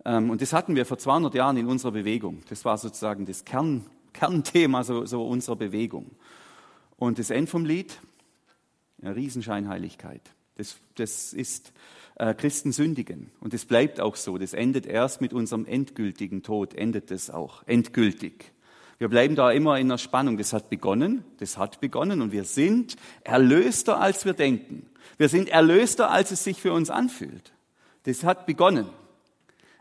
Ähm, 0.05 0.29
und 0.29 0.41
das 0.41 0.53
hatten 0.53 0.75
wir 0.75 0.85
vor 0.85 0.99
200 0.99 1.33
Jahren 1.33 1.57
in 1.57 1.65
unserer 1.65 1.93
Bewegung. 1.93 2.43
Das 2.49 2.63
war 2.63 2.77
sozusagen 2.77 3.25
das 3.25 3.43
Kern, 3.43 3.85
Kernthema 4.13 4.83
so, 4.83 5.05
so 5.07 5.25
unserer 5.25 5.55
Bewegung. 5.55 6.11
Und 6.97 7.17
das 7.17 7.31
End 7.31 7.49
vom 7.49 7.65
Lied, 7.65 7.99
eine 9.01 9.15
Riesenscheinheiligkeit. 9.15 10.21
Das, 10.55 10.77
das 10.95 11.33
ist 11.33 11.73
äh, 12.15 12.33
Christen 12.33 12.71
sündigen. 12.71 13.31
Und 13.39 13.53
es 13.53 13.65
bleibt 13.65 13.99
auch 13.99 14.15
so. 14.15 14.37
Das 14.37 14.53
endet 14.53 14.85
erst 14.85 15.21
mit 15.21 15.33
unserem 15.33 15.65
endgültigen 15.65 16.43
Tod, 16.43 16.73
endet 16.73 17.11
es 17.11 17.29
auch. 17.29 17.63
Endgültig. 17.67 18.53
Wir 18.97 19.09
bleiben 19.09 19.35
da 19.35 19.51
immer 19.51 19.77
in 19.77 19.89
der 19.89 19.97
Spannung. 19.97 20.37
Das 20.37 20.53
hat 20.53 20.69
begonnen, 20.69 21.25
das 21.37 21.57
hat 21.57 21.81
begonnen 21.81 22.21
und 22.21 22.31
wir 22.31 22.45
sind 22.45 22.95
erlöster, 23.23 23.99
als 23.99 24.23
wir 24.25 24.33
denken. 24.33 24.89
Wir 25.17 25.27
sind 25.27 25.49
erlöster, 25.49 26.11
als 26.11 26.31
es 26.31 26.43
sich 26.43 26.61
für 26.61 26.71
uns 26.71 26.89
anfühlt. 26.89 27.53
Das 28.03 28.23
hat 28.23 28.45
begonnen. 28.45 28.87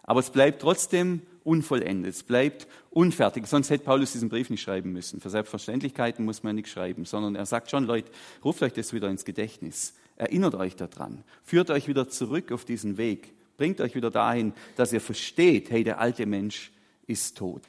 Aber 0.02 0.20
es 0.20 0.30
bleibt 0.30 0.62
trotzdem 0.62 1.22
unvollendet, 1.44 2.14
es 2.14 2.22
bleibt 2.22 2.66
unfertig. 2.90 3.46
Sonst 3.46 3.70
hätte 3.70 3.84
Paulus 3.84 4.12
diesen 4.12 4.30
Brief 4.30 4.50
nicht 4.50 4.62
schreiben 4.62 4.92
müssen. 4.92 5.20
Für 5.20 5.30
Selbstverständlichkeiten 5.30 6.24
muss 6.24 6.42
man 6.42 6.56
nicht 6.56 6.68
schreiben, 6.68 7.04
sondern 7.04 7.36
er 7.36 7.46
sagt 7.46 7.70
schon, 7.70 7.84
Leute, 7.84 8.10
ruft 8.44 8.62
euch 8.62 8.72
das 8.72 8.92
wieder 8.92 9.08
ins 9.08 9.24
Gedächtnis. 9.24 9.94
Erinnert 10.16 10.54
euch 10.54 10.74
daran. 10.76 11.22
Führt 11.42 11.70
euch 11.70 11.86
wieder 11.86 12.08
zurück 12.08 12.50
auf 12.50 12.64
diesen 12.64 12.96
Weg. 12.96 13.34
Bringt 13.56 13.80
euch 13.80 13.94
wieder 13.94 14.10
dahin, 14.10 14.52
dass 14.76 14.92
ihr 14.92 15.00
versteht, 15.00 15.70
hey, 15.70 15.84
der 15.84 16.00
alte 16.00 16.26
Mensch 16.26 16.72
ist 17.06 17.36
tot. 17.36 17.62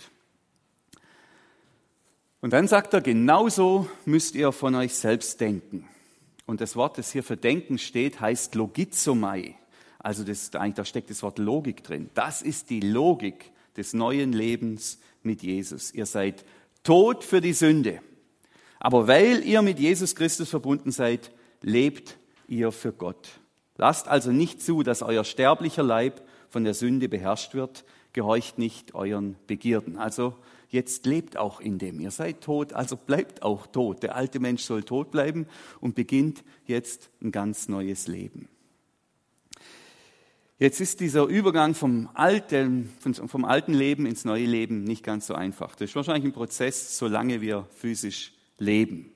Und 2.42 2.54
dann 2.54 2.68
sagt 2.68 2.94
er, 2.94 3.02
genauso 3.02 3.90
müsst 4.06 4.36
ihr 4.36 4.52
von 4.52 4.76
euch 4.76 4.94
selbst 4.94 5.42
denken. 5.42 5.88
Und 6.46 6.62
das 6.62 6.76
Wort, 6.76 6.98
das 6.98 7.12
hier 7.12 7.24
für 7.24 7.38
denken 7.38 7.78
steht, 7.78 8.22
heißt 8.22 8.56
logizomai. 8.56 9.56
Also 9.98 10.24
das, 10.24 10.52
da 10.52 10.86
steckt 10.86 11.10
das 11.10 11.24
Wort 11.24 11.40
Logik 11.40 11.84
drin. 11.84 12.12
Das 12.14 12.44
ist 12.44 12.70
die 12.70 12.82
Logik 12.82 13.52
des 13.78 13.94
neuen 13.94 14.34
Lebens 14.34 15.00
mit 15.24 15.44
Jesus. 15.44 15.94
Ihr 15.94 16.06
seid 16.06 16.46
tot 16.84 17.24
für 17.24 17.42
die 17.42 17.54
Sünde. 17.54 18.02
Aber 18.80 19.08
weil 19.08 19.44
ihr 19.44 19.62
mit 19.62 19.80
Jesus 19.80 20.16
Christus 20.16 20.50
verbunden 20.50 20.92
seid, 20.92 21.32
lebt 21.62 22.18
ihr 22.48 22.72
für 22.72 22.94
Gott. 22.94 23.40
Lasst 23.78 24.08
also 24.08 24.32
nicht 24.32 24.62
zu, 24.62 24.84
dass 24.84 25.02
euer 25.02 25.24
sterblicher 25.24 25.84
Leib 25.84 26.22
von 26.50 26.64
der 26.64 26.74
Sünde 26.74 27.10
beherrscht 27.10 27.54
wird. 27.54 27.84
Gehorcht 28.14 28.58
nicht 28.58 28.96
euren 28.96 29.36
Begierden. 29.48 29.98
Also 29.98 30.36
jetzt 30.70 31.06
lebt 31.06 31.36
auch 31.36 31.60
in 31.60 31.80
dem. 31.80 32.00
Ihr 32.00 32.12
seid 32.12 32.42
tot, 32.42 32.74
also 32.74 32.96
bleibt 32.96 33.44
auch 33.44 33.68
tot. 33.68 34.04
Der 34.04 34.16
alte 34.16 34.40
Mensch 34.40 34.64
soll 34.64 34.84
tot 34.84 35.12
bleiben 35.12 35.48
und 35.82 35.96
beginnt 35.96 36.44
jetzt 36.66 37.10
ein 37.22 37.32
ganz 37.32 37.68
neues 37.68 38.08
Leben. 38.08 38.48
Jetzt 40.58 40.80
ist 40.80 41.02
dieser 41.02 41.26
Übergang 41.26 41.74
vom 41.76 42.10
alten, 42.14 42.90
vom 43.28 43.44
alten 43.44 43.74
Leben 43.74 44.06
ins 44.06 44.24
neue 44.24 44.46
Leben 44.46 44.86
nicht 44.86 45.04
ganz 45.04 45.28
so 45.28 45.34
einfach. 45.34 45.76
Das 45.76 45.90
ist 45.90 45.98
wahrscheinlich 45.98 46.24
ein 46.24 46.32
Prozess, 46.32 46.98
solange 46.98 47.42
wir 47.42 47.68
physisch 47.76 48.32
leben. 48.58 49.12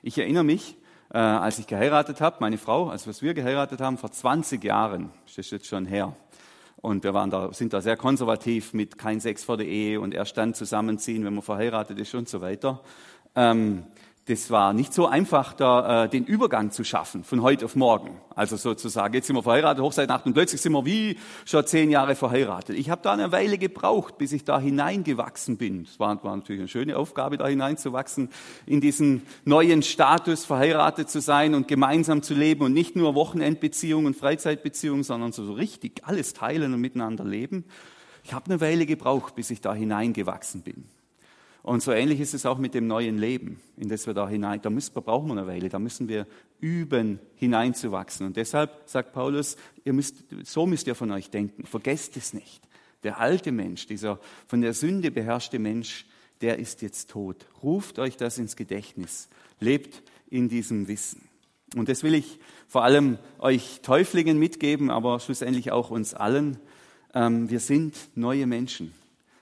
Ich 0.00 0.16
erinnere 0.16 0.44
mich, 0.44 0.78
äh, 1.12 1.18
als 1.18 1.58
ich 1.58 1.66
geheiratet 1.66 2.22
habe, 2.22 2.38
meine 2.40 2.56
Frau, 2.56 2.88
als 2.88 3.20
wir 3.20 3.34
geheiratet 3.34 3.82
haben, 3.82 3.98
vor 3.98 4.12
20 4.12 4.64
Jahren, 4.64 5.10
das 5.26 5.36
ist 5.36 5.50
jetzt 5.50 5.66
schon 5.66 5.84
her. 5.84 6.16
Und 6.76 7.04
wir 7.04 7.12
waren 7.12 7.28
da, 7.28 7.52
sind 7.52 7.74
da 7.74 7.82
sehr 7.82 7.98
konservativ 7.98 8.72
mit 8.72 8.96
kein 8.96 9.20
Sex 9.20 9.44
vor 9.44 9.58
der 9.58 9.66
Ehe 9.66 10.00
und 10.00 10.14
erst 10.14 10.38
dann 10.38 10.54
zusammenziehen, 10.54 11.22
wenn 11.22 11.34
man 11.34 11.42
verheiratet 11.42 11.98
ist 11.98 12.14
und 12.14 12.30
so 12.30 12.40
weiter. 12.40 12.82
Ähm, 13.36 13.84
das 14.28 14.50
war 14.50 14.74
nicht 14.74 14.92
so 14.92 15.06
einfach, 15.06 15.54
da 15.54 16.04
äh, 16.04 16.08
den 16.08 16.26
Übergang 16.26 16.70
zu 16.70 16.84
schaffen 16.84 17.24
von 17.24 17.42
heute 17.42 17.64
auf 17.64 17.76
morgen. 17.76 18.20
Also 18.34 18.56
sozusagen, 18.56 19.14
jetzt 19.14 19.26
sind 19.26 19.36
wir 19.36 19.42
verheiratet, 19.42 19.82
Hochzeitnacht 19.82 20.26
und 20.26 20.34
plötzlich 20.34 20.60
sind 20.60 20.72
wir 20.72 20.84
wie 20.84 21.16
schon 21.46 21.66
zehn 21.66 21.90
Jahre 21.90 22.14
verheiratet. 22.14 22.76
Ich 22.76 22.90
habe 22.90 23.00
da 23.02 23.12
eine 23.12 23.32
Weile 23.32 23.56
gebraucht, 23.56 24.18
bis 24.18 24.32
ich 24.32 24.44
da 24.44 24.60
hineingewachsen 24.60 25.56
bin. 25.56 25.82
Es 25.82 25.98
war, 25.98 26.22
war 26.22 26.36
natürlich 26.36 26.60
eine 26.60 26.68
schöne 26.68 26.98
Aufgabe, 26.98 27.38
da 27.38 27.48
hineinzuwachsen, 27.48 28.28
in 28.66 28.82
diesen 28.82 29.22
neuen 29.46 29.82
Status, 29.82 30.44
verheiratet 30.44 31.08
zu 31.08 31.22
sein 31.22 31.54
und 31.54 31.66
gemeinsam 31.66 32.22
zu 32.22 32.34
leben 32.34 32.62
und 32.62 32.74
nicht 32.74 32.96
nur 32.96 33.14
Wochenendbeziehungen 33.14 34.08
und 34.08 34.14
Freizeitbeziehungen, 34.14 35.04
sondern 35.04 35.32
so, 35.32 35.44
so 35.44 35.54
richtig 35.54 36.02
alles 36.04 36.34
teilen 36.34 36.74
und 36.74 36.82
miteinander 36.82 37.24
leben. 37.24 37.64
Ich 38.24 38.34
habe 38.34 38.50
eine 38.50 38.60
Weile 38.60 38.84
gebraucht, 38.84 39.36
bis 39.36 39.50
ich 39.50 39.62
da 39.62 39.72
hineingewachsen 39.72 40.60
bin. 40.60 40.84
Und 41.62 41.82
so 41.82 41.92
ähnlich 41.92 42.20
ist 42.20 42.34
es 42.34 42.46
auch 42.46 42.58
mit 42.58 42.74
dem 42.74 42.86
neuen 42.86 43.18
Leben, 43.18 43.60
in 43.76 43.88
das 43.88 44.06
wir 44.06 44.14
da 44.14 44.28
hinein, 44.28 44.62
da 44.62 44.70
müssen, 44.70 44.92
brauchen 44.94 45.28
wir 45.28 45.32
eine 45.32 45.46
Weile, 45.46 45.68
da 45.68 45.78
müssen 45.78 46.08
wir 46.08 46.26
üben, 46.60 47.18
hineinzuwachsen. 47.36 48.26
Und 48.26 48.36
deshalb 48.36 48.70
sagt 48.86 49.12
Paulus, 49.12 49.56
ihr 49.84 49.92
müsst, 49.92 50.24
so 50.44 50.66
müsst 50.66 50.86
ihr 50.86 50.94
von 50.94 51.10
euch 51.10 51.30
denken, 51.30 51.66
vergesst 51.66 52.16
es 52.16 52.32
nicht. 52.32 52.62
Der 53.02 53.20
alte 53.20 53.52
Mensch, 53.52 53.86
dieser 53.86 54.18
von 54.46 54.60
der 54.60 54.72
Sünde 54.72 55.10
beherrschte 55.10 55.58
Mensch, 55.58 56.06
der 56.40 56.58
ist 56.58 56.82
jetzt 56.82 57.10
tot. 57.10 57.46
Ruft 57.62 57.98
euch 57.98 58.16
das 58.16 58.38
ins 58.38 58.56
Gedächtnis. 58.56 59.28
Lebt 59.60 60.02
in 60.30 60.48
diesem 60.48 60.88
Wissen. 60.88 61.28
Und 61.76 61.88
das 61.88 62.02
will 62.02 62.14
ich 62.14 62.38
vor 62.66 62.84
allem 62.84 63.18
euch 63.38 63.80
Täuflingen 63.82 64.38
mitgeben, 64.38 64.90
aber 64.90 65.20
schlussendlich 65.20 65.70
auch 65.70 65.90
uns 65.90 66.14
allen. 66.14 66.58
Ähm, 67.14 67.50
wir 67.50 67.60
sind 67.60 67.94
neue 68.14 68.46
Menschen. 68.46 68.92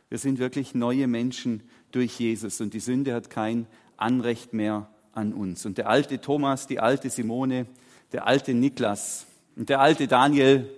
Wir 0.09 0.19
sind 0.19 0.39
wirklich 0.39 0.75
neue 0.75 1.07
Menschen 1.07 1.63
durch 1.97 2.21
Jesus 2.21 2.61
und 2.61 2.75
die 2.75 2.81
Sünde 2.81 3.15
hat 3.15 3.31
kein 3.31 3.67
Anrecht 3.97 4.53
mehr 4.53 4.89
an 5.13 5.33
uns. 5.33 5.65
Und 5.65 5.79
der 5.79 5.89
alte 5.89 6.21
Thomas, 6.21 6.67
die 6.67 6.79
alte 6.79 7.09
Simone, 7.09 7.67
der 8.13 8.27
alte 8.27 8.53
Niklas 8.53 9.27
und 9.57 9.71
der 9.71 9.81
alte 9.81 10.07
Daniel 10.07 10.71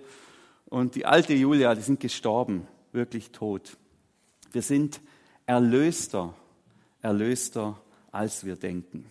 und 0.67 0.95
die 0.95 1.05
alte 1.05 1.33
Julia, 1.33 1.75
die 1.75 1.81
sind 1.81 1.99
gestorben, 1.99 2.65
wirklich 2.93 3.31
tot. 3.31 3.75
Wir 4.53 4.61
sind 4.61 5.01
erlöster, 5.45 6.33
erlöster, 7.01 7.79
als 8.11 8.45
wir 8.45 8.55
denken. 8.55 9.05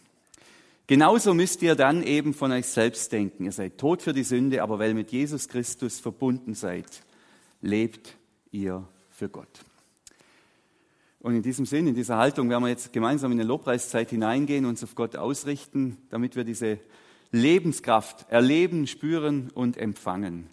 Genauso 0.87 1.35
müsst 1.35 1.61
ihr 1.61 1.75
dann 1.75 2.03
eben 2.03 2.33
von 2.33 2.51
euch 2.53 2.67
selbst 2.67 3.13
denken. 3.13 3.45
Ihr 3.45 3.53
seid 3.53 3.77
tot 3.77 4.01
für 4.01 4.15
die 4.15 4.23
Sünde, 4.23 4.63
aber 4.63 4.79
weil 4.79 4.91
ihr 4.91 4.95
mit 4.95 5.13
Jesus 5.13 5.47
Christus 5.47 6.01
verbunden 6.01 6.55
seid, 6.55 6.87
lebt 7.61 8.17
ihr 8.51 8.89
für 9.11 9.29
Gott. 9.29 9.68
Und 11.21 11.35
in 11.35 11.43
diesem 11.43 11.67
Sinn, 11.67 11.87
in 11.89 11.95
dieser 11.95 12.17
Haltung 12.17 12.49
werden 12.49 12.63
wir 12.63 12.69
jetzt 12.69 12.93
gemeinsam 12.93 13.33
in 13.33 13.41
eine 13.41 13.49
Lobpreiszeit 13.49 14.11
hineingehen, 14.11 14.65
uns 14.65 14.85
auf 14.85 14.95
Gott 14.95 15.17
ausrichten, 15.17 15.99
damit 16.11 16.37
wir 16.37 16.45
diese 16.45 16.79
Lebenskraft 17.33 18.27
erleben, 18.31 18.87
spüren 18.87 19.51
und 19.53 19.77
empfangen. 19.77 20.49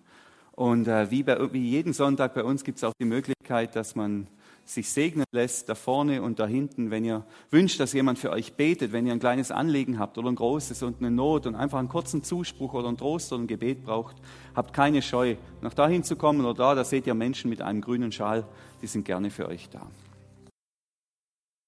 Und 0.53 0.87
äh, 0.87 1.11
wie, 1.11 1.23
bei, 1.23 1.53
wie 1.53 1.69
jeden 1.69 1.93
Sonntag 1.93 2.33
bei 2.33 2.43
uns 2.43 2.63
gibt 2.63 2.77
es 2.77 2.83
auch 2.83 2.93
die 2.99 3.05
Möglichkeit, 3.05 3.75
dass 3.75 3.95
man 3.95 4.27
sich 4.65 4.89
segnen 4.89 5.25
lässt, 5.31 5.69
da 5.69 5.75
vorne 5.75 6.23
und 6.23 6.39
da 6.39 6.47
hinten, 6.47 6.89
wenn 6.89 7.05
ihr 7.05 7.23
wünscht, 7.51 7.79
dass 7.79 7.93
jemand 7.93 8.17
für 8.17 8.31
euch 8.31 8.53
betet, 8.53 8.91
wenn 8.91 9.05
ihr 9.05 9.13
ein 9.13 9.19
kleines 9.19 9.51
Anliegen 9.51 9.99
habt 9.99 10.17
oder 10.17 10.29
ein 10.29 10.35
großes 10.35 10.81
und 10.81 10.97
eine 10.99 11.11
Not 11.11 11.45
und 11.45 11.53
einfach 11.53 11.77
einen 11.77 11.89
kurzen 11.89 12.23
Zuspruch 12.23 12.73
oder 12.73 12.87
einen 12.87 12.97
Trost 12.97 13.31
oder 13.31 13.43
ein 13.43 13.47
Gebet 13.47 13.85
braucht, 13.85 14.15
habt 14.55 14.73
keine 14.73 15.03
Scheu, 15.03 15.35
nach 15.61 15.75
dahin 15.75 16.03
zu 16.03 16.15
kommen 16.15 16.39
oder 16.41 16.55
da, 16.55 16.73
da 16.73 16.83
seht 16.83 17.05
ihr 17.05 17.13
Menschen 17.13 17.49
mit 17.49 17.61
einem 17.61 17.81
grünen 17.81 18.11
Schal, 18.11 18.47
die 18.81 18.87
sind 18.87 19.05
gerne 19.05 19.29
für 19.29 19.47
euch 19.47 19.69
da. 19.69 19.85